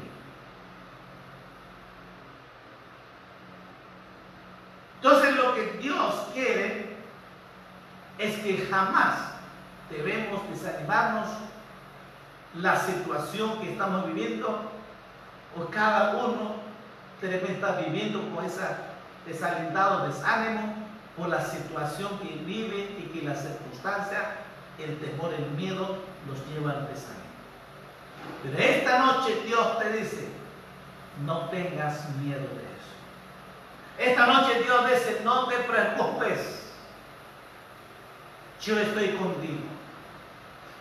Entonces 4.96 5.36
lo 5.36 5.54
que 5.54 5.78
Dios 5.80 6.28
quiere 6.34 6.98
es 8.18 8.40
que 8.40 8.68
jamás 8.70 9.34
debemos 9.90 10.50
desanimarnos 10.50 11.28
la 12.56 12.76
situación 12.80 13.60
que 13.60 13.74
estamos 13.74 14.08
viviendo 14.08 14.72
o 15.56 15.66
cada 15.66 16.26
uno 16.26 16.67
debe 17.22 17.52
estar 17.52 17.84
viviendo 17.84 18.22
con 18.34 18.46
ese 18.46 18.62
desalentado 19.26 20.08
desánimo 20.08 20.74
por 21.18 21.30
la 21.30 21.44
situación 21.44 22.20
que 22.20 22.36
vive 22.46 22.96
y 23.00 23.10
que 23.12 23.26
la 23.26 23.36
circunstancia, 23.36 24.36
el 24.78 25.00
temor, 25.00 25.34
el 25.34 25.50
miedo 25.52 25.98
los 26.28 26.46
lleva 26.48 26.72
al 26.72 26.88
desánimo. 26.88 27.18
Pero 28.44 28.58
esta 28.58 29.00
noche 29.00 29.42
Dios 29.46 29.80
te 29.80 29.92
dice, 29.94 30.28
no 31.26 31.50
tengas 31.50 32.10
miedo 32.18 32.42
de 32.42 32.64
eso. 32.64 34.12
Esta 34.12 34.28
noche 34.28 34.62
Dios 34.64 34.90
dice, 34.90 35.22
no 35.24 35.48
te 35.48 35.56
preocupes 35.58 36.58
yo 38.62 38.80
estoy 38.80 39.10
contigo. 39.10 39.64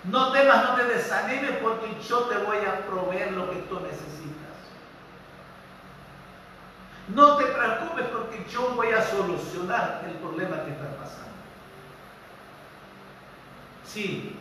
No 0.04 0.32
temas, 0.32 0.64
no 0.64 0.74
te 0.76 0.84
desanimes 0.84 1.58
porque 1.62 1.96
yo 2.08 2.20
te 2.20 2.38
voy 2.38 2.58
a 2.58 2.86
proveer 2.86 3.32
lo 3.32 3.50
que 3.50 3.56
tú 3.68 3.80
necesitas. 3.80 4.45
No 7.14 7.36
te 7.36 7.44
preocupes 7.44 8.06
porque 8.06 8.44
yo 8.50 8.70
voy 8.74 8.88
a 8.88 9.02
solucionar 9.02 10.02
el 10.06 10.14
problema 10.14 10.64
que 10.64 10.72
está 10.72 10.96
pasando. 10.96 11.26
Sí, 13.84 14.36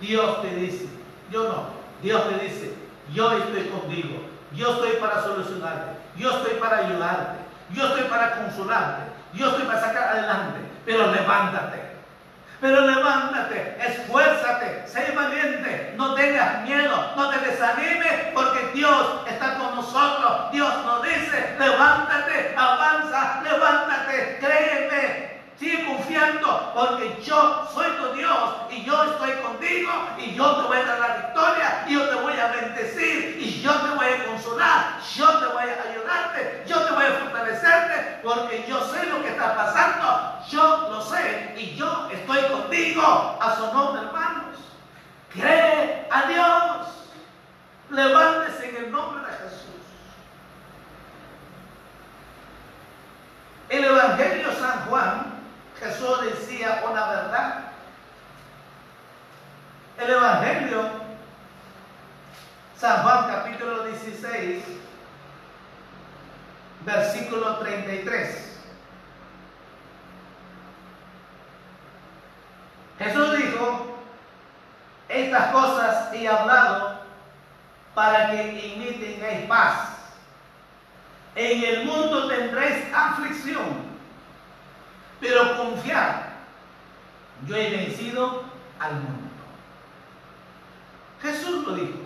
Dios 0.00 0.42
te 0.42 0.54
dice, 0.54 0.88
yo 1.30 1.48
no, 1.48 1.66
Dios 2.02 2.28
te 2.28 2.44
dice, 2.44 2.74
yo 3.12 3.32
estoy 3.32 3.68
contigo, 3.68 4.20
yo 4.54 4.72
estoy 4.72 4.96
para 5.00 5.22
solucionarte, 5.22 5.98
yo 6.16 6.30
estoy 6.30 6.54
para 6.54 6.78
ayudarte, 6.78 7.38
yo 7.72 7.86
estoy 7.86 8.04
para 8.04 8.42
consolarte, 8.42 9.02
yo 9.34 9.48
estoy 9.48 9.64
para 9.64 9.80
sacar 9.80 10.08
adelante, 10.16 10.60
pero 10.86 11.12
levántate. 11.12 11.83
Pero 12.64 12.80
levántate, 12.80 13.76
esfuérzate, 13.78 14.84
sé 14.86 15.12
valiente, 15.14 15.92
no 15.98 16.14
tengas 16.14 16.62
miedo, 16.62 17.12
no 17.14 17.28
te 17.28 17.38
desanimes, 17.40 18.32
porque 18.32 18.70
Dios 18.72 19.20
está 19.28 19.58
con 19.58 19.74
nosotros. 19.76 20.50
Dios 20.50 20.72
nos 20.86 21.02
dice, 21.02 21.56
levántate, 21.58 22.54
avanza, 22.56 23.42
levántate, 23.42 24.38
créeme, 24.40 25.33
sigue 25.58 25.86
confiando, 25.86 26.72
porque 26.74 27.22
yo 27.22 27.68
soy 27.72 27.90
tu 27.92 28.12
Dios 28.16 28.54
y 28.70 28.84
yo 28.84 29.04
estoy 29.04 29.32
contigo 29.42 29.90
y 30.18 30.34
yo 30.34 30.56
te 30.56 30.68
voy 30.68 30.78
a 30.78 30.84
dar 30.84 30.98
la 30.98 31.16
victoria 31.16 31.84
y 31.86 31.94
yo 31.94 32.08
te 32.08 32.14
voy 32.16 32.38
a 32.38 32.48
bendecir 32.48 33.36
y 33.38 33.62
yo 33.62 33.72
te 33.72 33.90
voy 33.90 34.06
a 34.06 34.24
consolar, 34.26 35.00
yo 35.16 35.38
te 35.38 35.46
voy 35.46 35.64
a 35.64 35.90
ayudarte, 35.90 36.64
yo 36.66 36.80
te 36.80 36.92
voy 36.92 37.04
a 37.04 37.12
fortalecerte, 37.12 38.20
porque 38.22 38.64
yo 38.68 38.80
sé 38.92 39.06
lo 39.06 39.22
que 39.22 39.28
está 39.30 39.54
pasando 39.54 40.34
yo 40.50 40.88
lo 40.90 41.02
sé 41.02 41.54
y 41.56 41.74
yo 41.74 42.08
estoy 42.12 42.42
contigo. 42.44 43.02
A 43.40 43.56
su 43.56 43.72
nombre, 43.72 44.02
hermanos. 44.02 44.56
Cree 45.32 46.06
a 46.10 46.26
Dios. 46.26 46.88
Levántese 47.90 48.70
en 48.70 48.84
el 48.84 48.92
nombre 48.92 49.20
de 49.22 49.32
Jesús. 49.38 49.60
El 53.68 53.84
Evangelio 53.84 54.52
San 54.58 54.86
Juan, 54.86 55.33
Jesús 55.78 56.20
decía 56.22 56.82
una 56.88 57.06
verdad. 57.06 57.60
El 59.98 60.10
Evangelio 60.10 61.04
San 62.84 63.02
Juan 63.02 63.26
capítulo 63.28 63.84
16, 63.84 64.62
versículo 66.84 67.56
33. 67.56 68.58
Jesús 72.98 73.38
dijo, 73.38 73.96
estas 75.08 75.52
cosas 75.52 76.12
he 76.12 76.28
hablado 76.28 77.00
para 77.94 78.30
que 78.30 78.40
en 78.42 78.78
mí 78.80 78.92
tengáis 79.00 79.46
paz. 79.46 79.90
En 81.34 81.64
el 81.64 81.84
mundo 81.86 82.28
tendréis 82.28 82.84
aflicción, 82.94 83.93
pero 85.20 85.56
confiad, 85.56 86.16
yo 87.46 87.56
he 87.56 87.70
vencido 87.70 88.44
al 88.78 88.94
mundo. 88.94 89.30
Jesús 91.22 91.66
lo 91.66 91.74
dijo. 91.74 91.98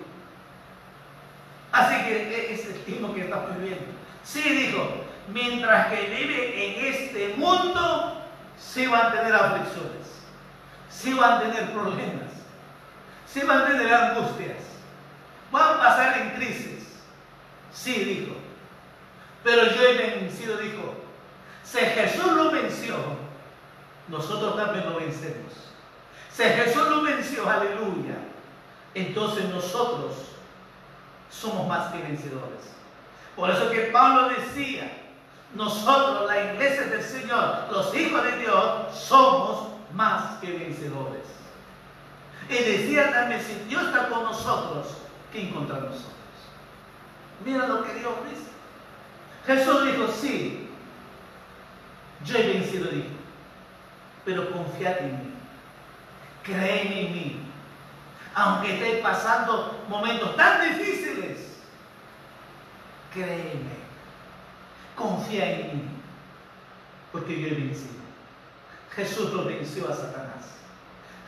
Así 1.72 1.94
que 2.04 2.52
es 2.52 2.66
el 2.66 2.84
tiempo 2.84 3.14
que 3.14 3.22
estamos 3.22 3.56
viviendo. 3.56 3.84
Sí 4.24 4.42
dijo, 4.42 5.04
mientras 5.28 5.88
que 5.88 6.06
vive 6.06 6.80
en 6.80 6.94
este 6.94 7.34
mundo, 7.36 8.22
sí 8.58 8.86
van 8.86 9.06
a 9.06 9.12
tener 9.12 9.34
aflicciones 9.34 9.98
sí 10.98 11.14
van 11.14 11.32
a 11.34 11.40
tener 11.40 11.72
problemas, 11.72 12.32
sí 13.26 13.40
van 13.42 13.62
a 13.62 13.66
tener 13.66 13.92
angustias, 13.92 14.56
van 15.52 15.76
a 15.76 15.78
pasar 15.78 16.18
en 16.18 16.30
crisis. 16.30 17.00
Sí, 17.72 17.92
dijo. 17.92 18.36
Pero 19.44 19.64
yo 19.66 19.82
he 19.82 19.94
vencido, 19.94 20.56
dijo. 20.56 20.97
Si 21.70 21.78
Jesús 21.78 22.32
lo 22.32 22.50
venció, 22.50 22.96
nosotros 24.08 24.56
también 24.56 24.88
lo 24.88 24.98
vencemos. 24.98 25.52
Si 26.32 26.42
Jesús 26.42 26.88
lo 26.88 27.02
venció, 27.02 27.48
aleluya, 27.48 28.16
entonces 28.94 29.44
nosotros 29.50 30.14
somos 31.30 31.68
más 31.68 31.92
que 31.92 32.00
vencedores. 32.02 32.72
Por 33.36 33.50
eso 33.50 33.70
que 33.70 33.90
Pablo 33.92 34.30
decía, 34.30 34.90
nosotros, 35.54 36.26
la 36.26 36.52
iglesia 36.52 36.86
del 36.86 37.02
Señor, 37.02 37.66
los 37.70 37.94
hijos 37.94 38.24
de 38.24 38.38
Dios, 38.38 38.96
somos 38.96 39.68
más 39.92 40.38
que 40.38 40.52
vencedores. 40.52 41.24
Y 42.48 42.54
decía 42.54 43.12
también, 43.12 43.42
si 43.42 43.68
Dios 43.68 43.84
está 43.84 44.08
con 44.08 44.24
nosotros, 44.24 44.86
¿quién 45.32 45.50
contra 45.50 45.76
nosotros? 45.76 46.12
Mira 47.44 47.66
lo 47.66 47.84
que 47.84 47.94
Dios 47.94 48.12
dice. 48.30 48.48
Jesús 49.46 49.84
dijo, 49.84 50.08
sí, 50.08 50.67
yo 52.24 52.36
he 52.36 52.54
vencido, 52.54 52.90
dijo, 52.90 53.08
pero 54.24 54.50
confiad 54.50 54.98
en 54.98 55.12
mí, 55.12 55.34
creen 56.42 56.92
en 56.92 57.12
mí, 57.12 57.40
aunque 58.34 58.74
esté 58.74 59.02
pasando 59.02 59.84
momentos 59.88 60.36
tan 60.36 60.68
difíciles, 60.68 61.58
créeme, 63.12 63.78
confía 64.94 65.50
en 65.52 65.76
mí, 65.76 65.82
porque 67.12 67.40
yo 67.40 67.48
he 67.48 67.54
vencido. 67.54 67.98
Jesús 68.94 69.32
lo 69.32 69.44
venció 69.44 69.88
a 69.88 69.94
Satanás. 69.94 70.58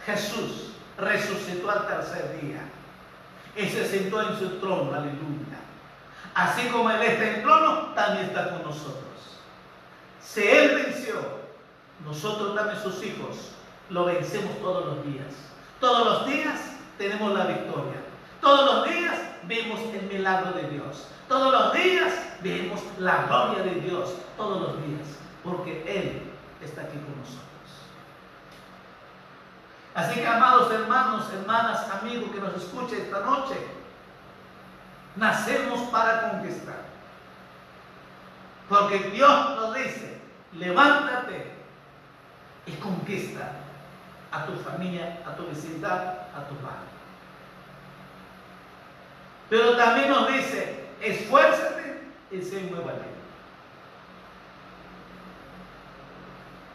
Jesús 0.05 0.73
resucitó 0.99 1.71
al 1.71 1.87
tercer 1.87 2.41
día 2.41 2.63
y 3.57 3.69
se 3.69 3.87
sentó 3.87 4.23
en 4.23 4.39
su 4.39 4.59
trono, 4.59 4.93
aleluya. 4.93 5.61
Así 6.35 6.69
como 6.69 6.91
Él 6.91 7.03
está 7.03 7.37
en 7.37 7.43
trono, 7.43 7.93
también 7.95 8.27
está 8.27 8.51
con 8.51 8.63
nosotros. 8.63 9.10
Si 10.23 10.43
Él 10.43 10.83
venció, 10.85 11.15
nosotros 12.05 12.55
también 12.55 12.83
sus 12.83 13.03
hijos 13.05 13.53
lo 13.89 14.05
vencemos 14.05 14.59
todos 14.61 14.87
los 14.87 15.05
días. 15.07 15.35
Todos 15.81 16.07
los 16.07 16.27
días 16.27 16.61
tenemos 16.99 17.33
la 17.33 17.47
victoria. 17.47 18.01
Todos 18.41 18.75
los 18.75 18.91
días 18.91 19.19
vemos 19.45 19.81
el 19.81 20.03
milagro 20.03 20.53
de 20.53 20.69
Dios. 20.69 21.09
Todos 21.29 21.53
los 21.53 21.73
días 21.73 22.13
vemos 22.43 22.81
la 22.99 23.27
gloria 23.27 23.63
de 23.63 23.81
Dios. 23.81 24.15
Todos 24.37 24.61
los 24.61 24.87
días. 24.87 25.09
Porque 25.43 25.83
Él 25.87 26.23
está 26.63 26.83
aquí 26.83 26.99
con 26.99 27.19
nosotros. 27.19 27.51
Así 29.95 30.21
que, 30.21 30.27
amados 30.27 30.71
hermanos, 30.73 31.27
hermanas, 31.33 31.89
amigos 31.91 32.31
que 32.31 32.41
nos 32.41 32.55
escuchen 32.55 33.01
esta 33.01 33.21
noche, 33.21 33.57
nacemos 35.17 35.81
para 35.91 36.31
conquistar. 36.31 36.90
Porque 38.71 38.99
Dios 39.11 39.57
nos 39.57 39.75
dice, 39.75 40.21
levántate 40.53 41.45
y 42.67 42.73
conquista 42.75 43.51
a 44.31 44.47
tu 44.47 44.53
familia, 44.61 45.19
a 45.27 45.35
tu 45.35 45.45
vecindad, 45.49 46.29
a 46.33 46.47
tu 46.49 46.55
padre. 46.55 46.89
Pero 49.49 49.77
también 49.77 50.11
nos 50.11 50.33
dice, 50.33 50.85
esfuérzate 51.01 52.01
y 52.31 52.41
sé 52.41 52.61
muy 52.61 52.79
valiente. 52.79 53.09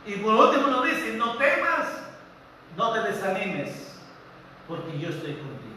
Y 0.06 0.16
por 0.18 0.34
último 0.34 0.68
nos 0.68 0.84
dice, 0.84 1.14
no 1.14 1.38
temas, 1.38 1.88
no 2.76 2.92
te 2.92 3.00
desanimes, 3.04 4.02
porque 4.68 5.00
yo 5.00 5.08
estoy 5.08 5.36
contigo. 5.36 5.76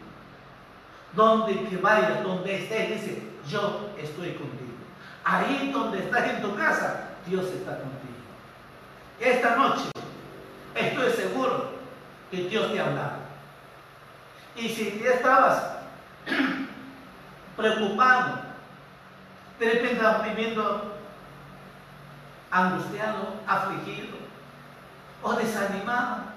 Donde 1.13 1.63
que 1.63 1.77
vayas, 1.77 2.21
donde 2.23 2.61
estés, 2.61 2.89
dice, 2.89 3.23
yo 3.47 3.91
estoy 3.97 4.33
contigo. 4.33 4.68
Ahí 5.23 5.71
donde 5.71 5.99
estás 5.99 6.29
en 6.29 6.41
tu 6.41 6.55
casa, 6.55 7.09
Dios 7.25 7.45
está 7.45 7.77
contigo. 7.77 8.09
Esta 9.19 9.55
noche 9.55 9.89
estoy 10.75 11.11
seguro 11.11 11.71
que 12.31 12.49
Dios 12.49 12.71
te 12.71 12.79
ha 12.79 12.85
hablado. 12.85 13.19
Y 14.55 14.69
si 14.69 15.03
estabas 15.05 15.63
preocupado, 17.57 18.39
de 19.59 19.65
repente 19.71 20.05
viviendo 20.23 20.95
angustiado, 22.51 23.33
afligido 23.45 24.17
o 25.21 25.33
desanimado, 25.33 26.29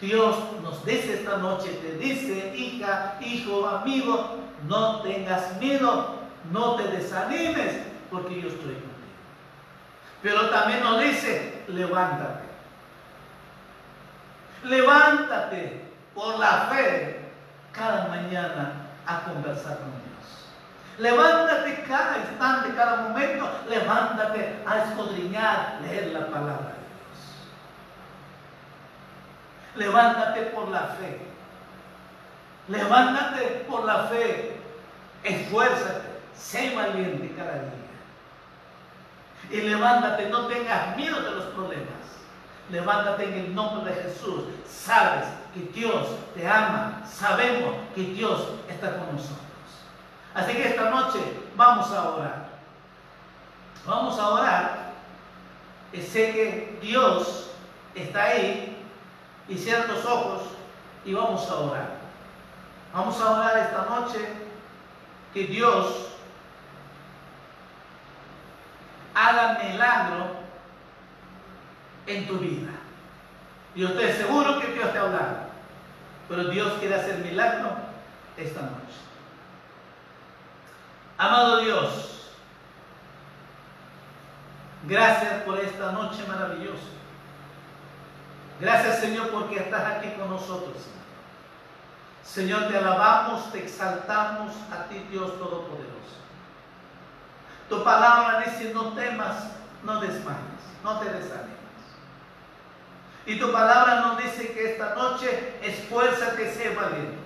Dios 0.00 0.36
nos 0.62 0.84
dice 0.84 1.14
esta 1.14 1.38
noche, 1.38 1.70
te 1.82 1.96
dice, 1.96 2.54
hija, 2.56 3.16
hijo, 3.20 3.66
amigo, 3.66 4.36
no 4.68 5.00
tengas 5.00 5.56
miedo, 5.56 6.17
no 6.50 6.76
te 6.76 6.88
desanimes, 6.88 7.74
porque 8.10 8.40
yo 8.40 8.48
estoy 8.48 8.74
contigo. 8.74 8.88
Pero 10.22 10.50
también 10.50 10.82
nos 10.82 11.00
dice, 11.00 11.62
levántate. 11.68 12.48
Levántate 14.64 15.84
por 16.14 16.38
la 16.38 16.68
fe 16.70 17.30
cada 17.72 18.08
mañana 18.08 18.72
a 19.06 19.20
conversar 19.22 19.78
con 19.78 19.92
Dios. 19.92 20.08
Levántate 20.98 21.84
cada 21.86 22.18
instante, 22.18 22.74
cada 22.74 23.08
momento, 23.08 23.48
levántate 23.68 24.62
a 24.66 24.78
escudriñar, 24.78 25.78
leer 25.82 26.08
la 26.08 26.26
palabra 26.26 26.78
Levántate 29.78 30.42
por 30.46 30.68
la 30.68 30.96
fe. 30.98 31.20
Levántate 32.66 33.64
por 33.68 33.84
la 33.84 34.04
fe. 34.04 34.56
Esfuérzate. 35.22 36.07
Sé 36.38 36.74
valiente 36.74 37.34
cada 37.36 37.54
día. 37.54 37.88
Y 39.50 39.60
levántate, 39.62 40.28
no 40.28 40.46
tengas 40.46 40.96
miedo 40.96 41.20
de 41.20 41.30
los 41.32 41.44
problemas. 41.46 41.86
Levántate 42.70 43.24
en 43.24 43.34
el 43.34 43.54
nombre 43.54 43.92
de 43.92 44.02
Jesús. 44.02 44.44
Sabes 44.66 45.24
que 45.54 45.60
Dios 45.72 46.06
te 46.34 46.46
ama. 46.46 47.02
Sabemos 47.06 47.74
que 47.94 48.02
Dios 48.02 48.48
está 48.68 48.96
con 48.98 49.16
nosotros. 49.16 49.38
Así 50.34 50.52
que 50.52 50.68
esta 50.68 50.90
noche 50.90 51.18
vamos 51.56 51.90
a 51.90 52.10
orar. 52.10 52.48
Vamos 53.86 54.18
a 54.18 54.28
orar. 54.28 54.92
Y 55.92 56.02
sé 56.02 56.32
que 56.32 56.78
Dios 56.82 57.50
está 57.94 58.24
ahí 58.24 58.76
y 59.48 59.56
cierra 59.56 59.86
los 59.86 60.04
ojos 60.04 60.42
y 61.04 61.14
vamos 61.14 61.48
a 61.50 61.56
orar. 61.56 61.98
Vamos 62.92 63.20
a 63.20 63.30
orar 63.30 63.58
esta 63.58 63.86
noche 63.86 64.28
que 65.32 65.44
Dios 65.44 66.07
haga 69.18 69.58
milagro 69.64 70.26
en 72.06 72.26
tu 72.26 72.38
vida. 72.38 72.70
Yo 73.74 73.88
estoy 73.88 74.12
seguro 74.12 74.60
que 74.60 74.68
Dios 74.68 74.92
te 74.92 74.98
hablará, 74.98 75.48
pero 76.28 76.44
Dios 76.44 76.74
quiere 76.78 76.94
hacer 76.94 77.18
milagro 77.18 77.76
esta 78.36 78.62
noche. 78.62 78.78
Amado 81.16 81.60
Dios, 81.60 82.30
gracias 84.84 85.42
por 85.42 85.58
esta 85.58 85.92
noche 85.92 86.24
maravillosa. 86.26 86.78
Gracias 88.60 89.00
Señor 89.00 89.30
porque 89.30 89.56
estás 89.56 89.96
aquí 89.96 90.10
con 90.18 90.30
nosotros. 90.30 90.76
Señor, 92.24 92.68
te 92.68 92.76
alabamos, 92.76 93.50
te 93.50 93.64
exaltamos 93.64 94.52
a 94.70 94.84
ti 94.84 94.98
Dios 95.10 95.38
Todopoderoso. 95.38 95.98
Tu 97.68 97.84
palabra 97.84 98.44
dice, 98.44 98.72
no 98.72 98.92
temas, 98.94 99.36
no 99.84 100.00
desmayes, 100.00 100.62
no 100.82 100.98
te 100.98 101.10
desanimes. 101.10 101.58
Y 103.26 103.38
tu 103.38 103.52
palabra 103.52 104.00
nos 104.00 104.18
dice 104.18 104.52
que 104.52 104.72
esta 104.72 104.94
noche 104.94 105.58
esfuérzate, 105.62 106.50
sé 106.54 106.74
valiente. 106.74 107.18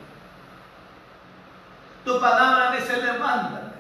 Tu 2.05 2.21
palabra 2.21 2.73
dice, 2.73 2.97
levántate. 2.97 3.73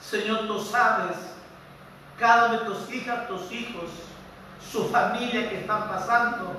Señor, 0.00 0.48
tú 0.48 0.60
sabes, 0.60 1.16
cada 2.18 2.48
de 2.48 2.58
tus 2.58 2.92
hijas, 2.92 3.28
tus 3.28 3.50
hijos, 3.52 3.90
su 4.60 4.88
familia 4.88 5.48
que 5.48 5.60
están 5.60 5.86
pasando, 5.88 6.56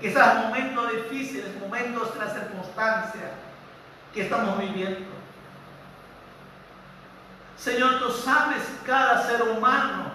quizás 0.00 0.44
momentos 0.44 0.90
difíciles, 0.92 1.54
momentos 1.60 2.14
de 2.14 2.18
la 2.18 2.30
circunstancia 2.32 3.30
que 4.12 4.22
estamos 4.22 4.58
viviendo. 4.58 5.11
Señor, 7.56 8.00
tú 8.00 8.10
sabes 8.10 8.62
cada 8.84 9.26
ser 9.26 9.42
humano, 9.42 10.12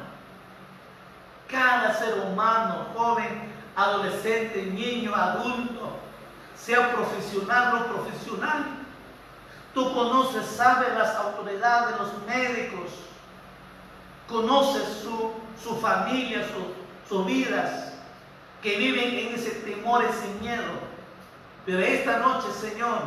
cada 1.49 1.93
ser 1.93 2.15
humano, 2.19 2.87
joven, 2.93 3.53
adolescente, 3.75 4.63
niño, 4.63 5.15
adulto, 5.15 5.91
sea 6.55 6.93
profesional 6.93 7.75
o 7.75 7.93
profesional. 7.93 8.65
Tú 9.73 9.93
conoces, 9.93 10.45
sabes 10.47 10.93
las 10.97 11.15
autoridades, 11.15 11.97
los 11.99 12.23
médicos, 12.25 12.91
conoces 14.27 14.83
su, 15.01 15.31
su 15.61 15.77
familia, 15.79 16.45
su, 16.47 16.73
sus 17.07 17.25
vidas, 17.25 17.93
que 18.61 18.77
viven 18.77 19.27
en 19.27 19.35
ese 19.35 19.51
temor, 19.51 20.03
ese 20.03 20.27
miedo. 20.41 20.87
Pero 21.65 21.79
esta 21.79 22.17
noche, 22.19 22.47
Señor, 22.51 22.99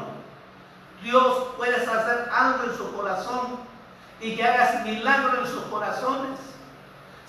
Dios 1.03 1.49
puedes 1.57 1.87
hacer 1.87 2.31
algo 2.33 2.65
en 2.65 2.77
su 2.77 2.93
corazón 2.95 3.70
y 4.21 4.37
que 4.37 4.45
hagas 4.45 4.85
milagro 4.85 5.41
en 5.41 5.47
sus 5.47 5.63
corazones. 5.65 6.39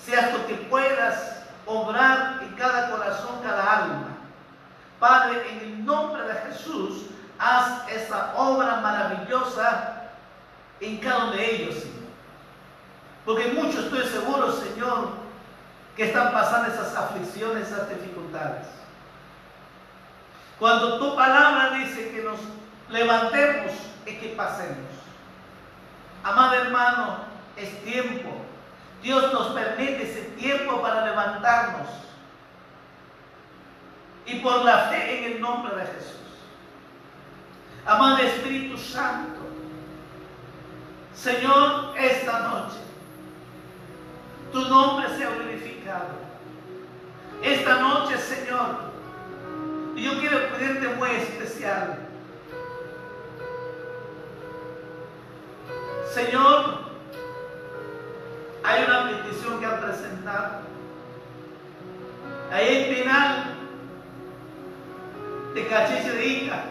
Seas 0.03 0.31
tú 0.31 0.45
que 0.47 0.55
puedas 0.55 1.43
obrar 1.65 2.39
en 2.41 2.53
cada 2.55 2.91
corazón, 2.91 3.39
cada 3.43 3.77
alma. 3.77 4.07
Padre, 4.99 5.49
en 5.51 5.59
el 5.59 5.85
nombre 5.85 6.23
de 6.23 6.33
Jesús, 6.33 7.05
haz 7.39 7.89
esa 7.89 8.33
obra 8.35 8.77
maravillosa 8.77 10.11
en 10.79 10.97
cada 10.97 11.25
uno 11.25 11.31
de 11.33 11.55
ellos, 11.55 11.75
Señor. 11.75 12.01
Porque 13.25 13.47
muchos 13.47 13.85
estoy 13.85 14.05
seguro, 14.07 14.51
Señor, 14.51 15.09
que 15.95 16.05
están 16.05 16.31
pasando 16.31 16.71
esas 16.71 16.95
aflicciones, 16.95 17.67
esas 17.67 17.89
dificultades. 17.89 18.67
Cuando 20.59 20.99
tu 20.99 21.15
palabra 21.15 21.71
dice 21.77 22.11
que 22.11 22.21
nos 22.21 22.39
levantemos, 22.89 23.71
es 24.05 24.19
que 24.19 24.29
pasemos. 24.29 25.00
Amado 26.24 26.55
hermano, 26.55 27.17
es 27.55 27.84
tiempo. 27.84 28.30
Dios 29.01 29.34
nos 29.34 29.47
permite 29.47 30.03
ese 30.03 30.22
tiempo 30.38 30.82
para 30.82 31.05
levantarnos. 31.05 31.88
Y 34.26 34.36
por 34.39 34.63
la 34.63 34.89
fe 34.89 35.17
en 35.17 35.34
el 35.34 35.41
nombre 35.41 35.76
de 35.76 35.86
Jesús. 35.88 36.17
Amado 37.86 38.17
Espíritu 38.17 38.78
Santo, 38.78 39.41
Señor, 41.15 41.93
esta 41.97 42.39
noche, 42.47 42.78
tu 44.51 44.61
nombre 44.69 45.07
sea 45.17 45.32
glorificado. 45.32 46.22
Esta 47.41 47.80
noche, 47.80 48.17
Señor, 48.19 48.91
yo 49.95 50.19
quiero 50.19 50.49
pedirte 50.49 50.88
muy 50.89 51.09
especial. 51.09 52.11
Señor, 56.09 56.79
hay 58.63 58.83
una 58.83 59.09
petición 59.09 59.59
que 59.59 59.65
han 59.65 59.81
presentado. 59.81 60.61
Ahí 62.51 62.85
en 62.89 62.95
final 62.95 63.55
de 65.53 65.67
Cachiche 65.67 66.11
de 66.11 66.25
Ica. 66.25 66.63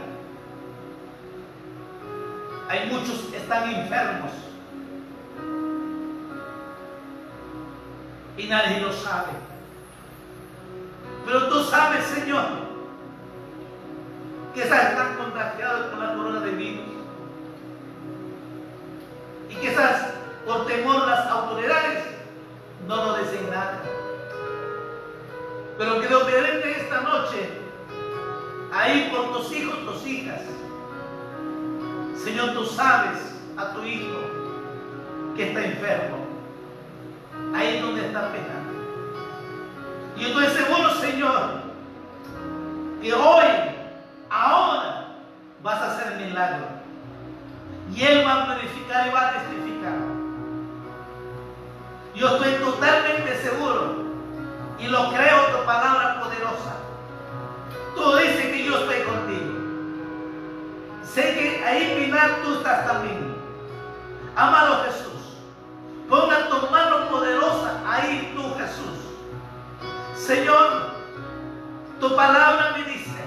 Hay 2.68 2.88
muchos 2.90 3.18
que 3.30 3.38
están 3.38 3.68
enfermos. 3.68 4.30
Y 8.36 8.46
nadie 8.46 8.80
lo 8.80 8.92
sabe. 8.92 9.32
Pero 11.26 11.48
tú 11.48 11.64
sabes, 11.64 12.04
Señor, 12.04 12.44
que 14.54 14.62
están 14.62 15.16
contagiados 15.16 15.90
con 15.90 16.00
la 16.00 16.14
corona 16.14 16.40
de 16.40 16.50
virus. 16.52 16.89
Y 19.50 19.54
quizás 19.56 20.14
por 20.46 20.66
temor 20.66 21.06
las 21.06 21.26
autoridades 21.26 22.04
no 22.86 22.96
lo 22.96 23.18
dicen 23.18 23.50
nada. 23.50 23.80
Pero 25.76 26.00
que 26.00 26.14
obedece 26.14 26.82
esta 26.82 27.00
noche, 27.00 27.50
ahí 28.72 29.10
por 29.14 29.32
tus 29.32 29.52
hijos, 29.52 29.78
tus 29.84 30.06
hijas, 30.06 30.40
Señor, 32.22 32.52
tú 32.52 32.66
sabes 32.66 33.18
a 33.56 33.72
tu 33.72 33.82
hijo 33.82 34.18
que 35.36 35.48
está 35.48 35.64
enfermo. 35.64 36.18
Ahí 37.54 37.76
es 37.76 37.82
donde 37.82 38.06
está 38.06 38.30
pecando. 38.30 38.72
Y 40.16 40.24
estoy 40.26 40.46
seguro, 40.48 40.94
Señor, 40.96 41.62
que 43.00 43.14
hoy, 43.14 43.46
ahora, 44.28 45.16
vas 45.62 45.80
a 45.80 45.92
hacer 45.92 46.16
milagro. 46.16 46.79
Y 47.94 48.02
Él 48.04 48.26
va 48.26 48.42
a 48.42 48.46
glorificar 48.46 49.06
y 49.06 49.10
va 49.10 49.28
a 49.28 49.32
testificar. 49.32 49.94
Yo 52.14 52.28
estoy 52.28 52.54
totalmente 52.54 53.42
seguro 53.42 53.94
y 54.78 54.86
lo 54.86 55.10
creo 55.12 55.46
tu 55.46 55.64
palabra 55.64 56.20
poderosa. 56.20 56.76
Tú 57.94 58.16
dices 58.16 58.46
que 58.46 58.64
yo 58.64 58.78
estoy 58.78 59.02
contigo. 59.02 59.60
Sé 61.02 61.22
que 61.34 61.64
ahí 61.64 62.04
final 62.04 62.42
tú 62.42 62.54
estás 62.54 62.86
también. 62.86 63.34
Amado 64.36 64.84
Jesús. 64.84 65.38
Ponga 66.08 66.48
tu 66.48 66.70
mano 66.70 67.08
poderosa 67.08 67.80
ahí 67.86 68.32
tú 68.34 68.54
Jesús. 68.58 69.00
Señor, 70.14 70.90
tu 71.98 72.14
palabra 72.16 72.76
me 72.76 72.84
dice, 72.84 73.24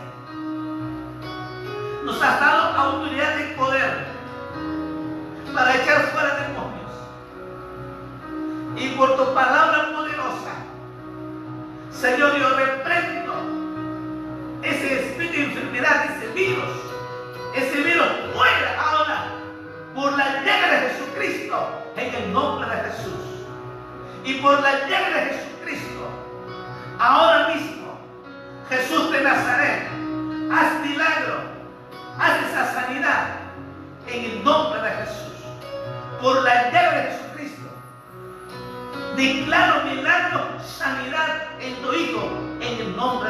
nos 2.03 2.22
has 2.22 2.39
dado 2.39 2.78
autoridad 2.78 3.38
y 3.39 3.53
poder 3.55 4.12
para 5.53 5.75
echar 5.75 6.01
fuera 6.11 6.35
demonios. 6.35 6.91
Y 8.75 8.89
por 8.97 9.15
tu 9.15 9.33
palabra 9.33 9.91
poderosa, 9.95 10.53
Señor, 11.91 12.37
yo 12.37 12.49
reprendo 12.57 13.33
ese 14.63 14.99
espíritu 14.99 15.33
de 15.33 15.43
enfermedad, 15.43 16.05
ese 16.05 16.27
virus 16.33 16.93
ese 17.53 17.81
virus 17.81 18.07
muere 18.33 18.67
ahora 18.79 19.25
por 19.93 20.11
la 20.13 20.43
llaga 20.43 20.71
de 20.71 20.89
Jesucristo 20.89 21.83
en 21.95 22.15
el 22.15 22.33
nombre 22.33 22.67
de 22.67 22.81
Jesús. 22.89 23.13
Y 24.23 24.33
por 24.35 24.59
la 24.59 24.87
llaga 24.87 25.25
de 25.25 25.33
Jesucristo, 25.33 26.09
ahora 26.97 27.49
mismo, 27.49 27.99
Jesús 28.69 29.11
de 29.11 29.21
Nazaret, 29.21 29.87
haz 30.51 30.79
milagro, 30.87 31.41
haz 32.17 32.43
esa 32.49 32.73
sanidad 32.73 33.27
en 34.07 34.25
el 34.25 34.43
nombre. 34.43 34.72
Por 36.24 36.41
la 36.41 36.71
llaga 36.71 36.91
de 36.99 37.11
Jesucristo, 37.11 37.69
declaro 39.17 39.84
milagro, 39.84 40.57
sanidad 40.65 41.49
en 41.59 41.76
tu 41.82 41.93
Hijo 41.93 42.21
en 42.61 42.80
el 42.80 42.95
nombre 42.95 43.30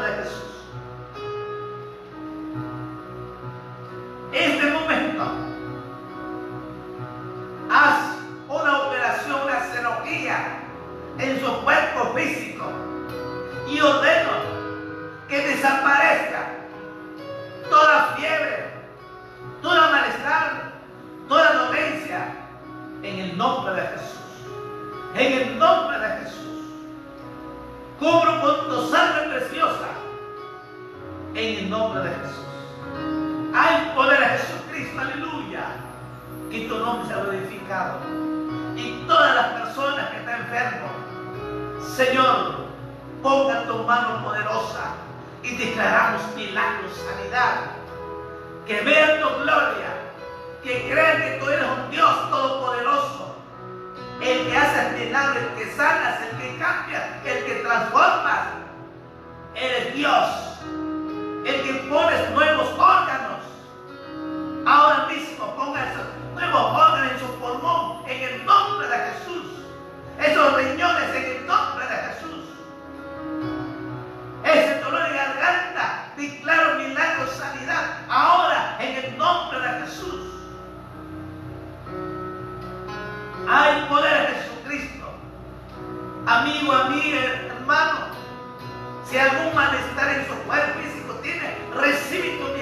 en 90.14 90.28
su 90.28 90.36
cuerpo 90.46 90.80
físico 90.80 91.14
tiene, 91.22 91.58
recibe 91.74 92.38
tu 92.38 92.53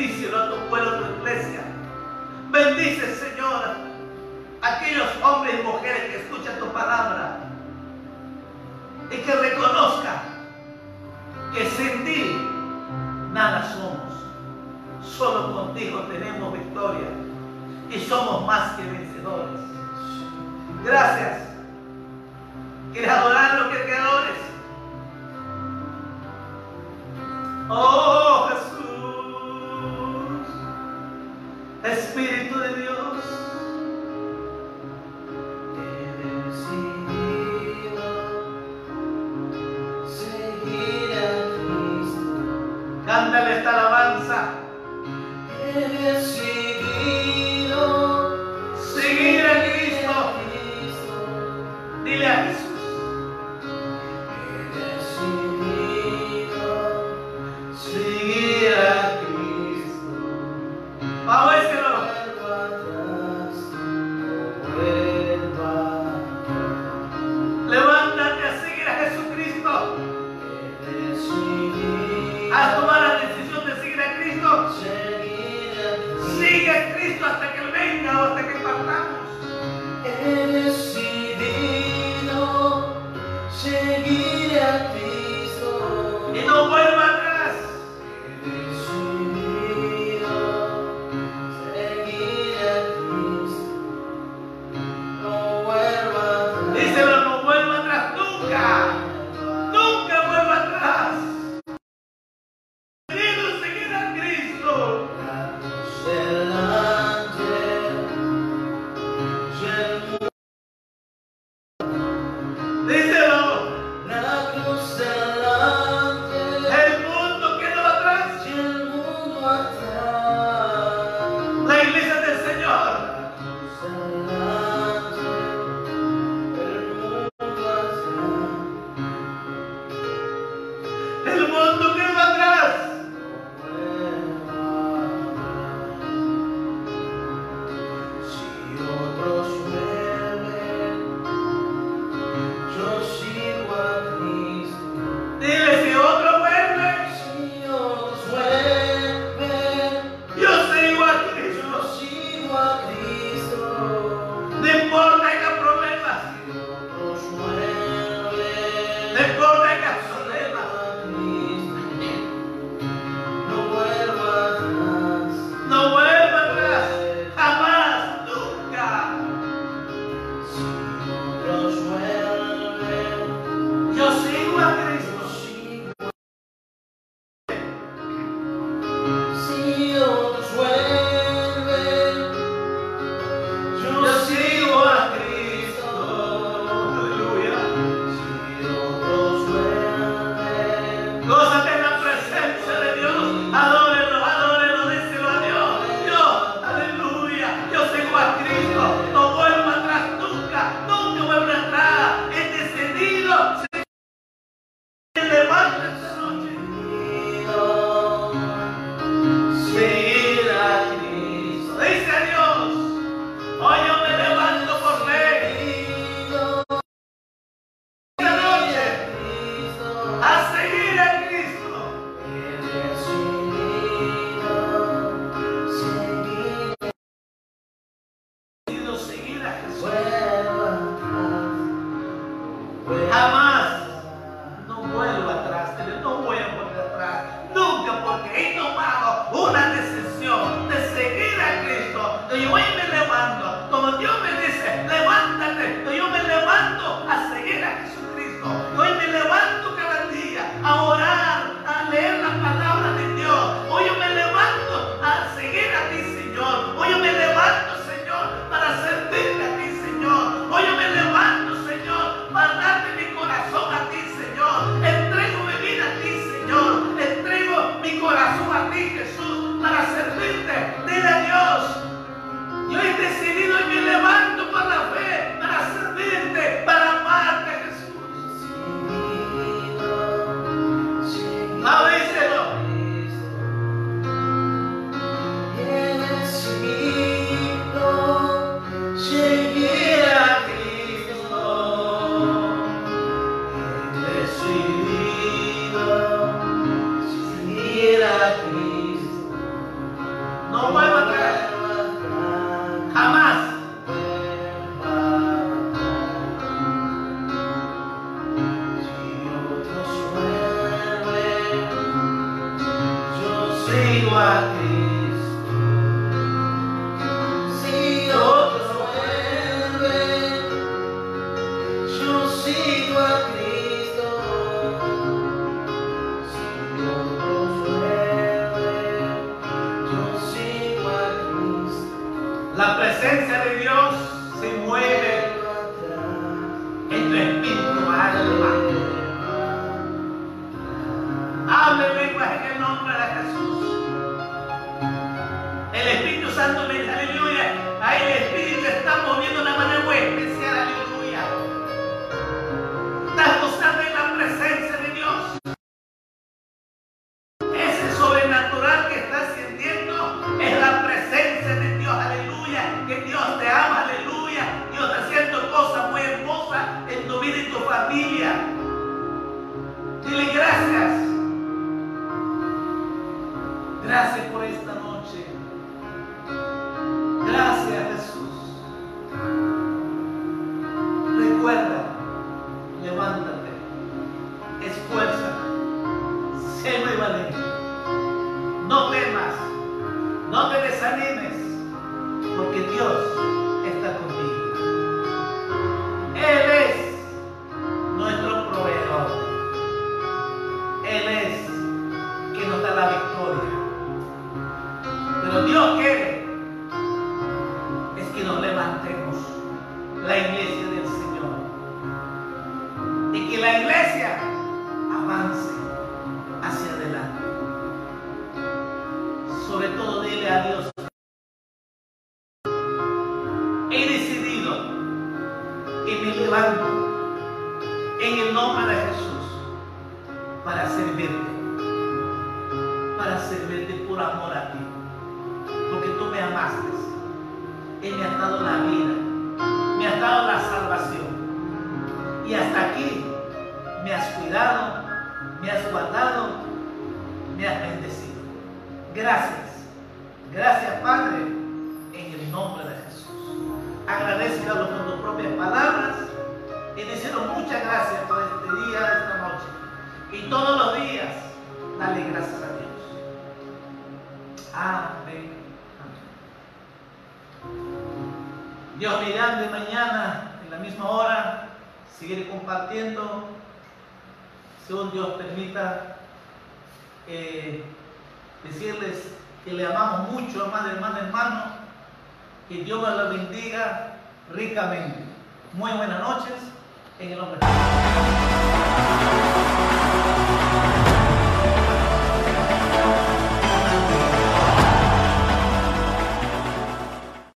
Bendícelo 0.00 0.38
a 0.38 0.48
tu 0.48 0.56
pueblo, 0.70 0.90
a 0.92 0.98
tu 0.98 1.16
iglesia. 1.18 1.60
Bendice, 2.48 3.16
Señor, 3.16 3.76
a 4.62 4.66
aquellos 4.66 5.08
hombres 5.22 5.60
y 5.60 5.62
mujeres 5.62 6.04
que 6.04 6.16
escuchan 6.22 6.58
tu 6.58 6.72
palabra 6.72 7.40
y 9.10 9.16
que 9.18 9.30
reconozcan 9.30 10.20
que 11.52 11.66
sin 11.68 12.02
ti 12.06 12.34
nada 13.34 13.62
somos. 13.74 15.04
Solo 15.04 15.52
contigo 15.52 16.00
tenemos 16.04 16.54
victoria 16.54 17.08
y 17.90 18.00
somos 18.00 18.46
más 18.46 18.72
que 18.76 18.84
vencedores. 18.84 19.60
Gracias. 20.82 21.42
Quieres 22.94 23.10
adorar 23.10 23.50
a 23.50 23.60
los 23.60 23.68
creadores. 23.68 24.36
Oh. 27.68 28.19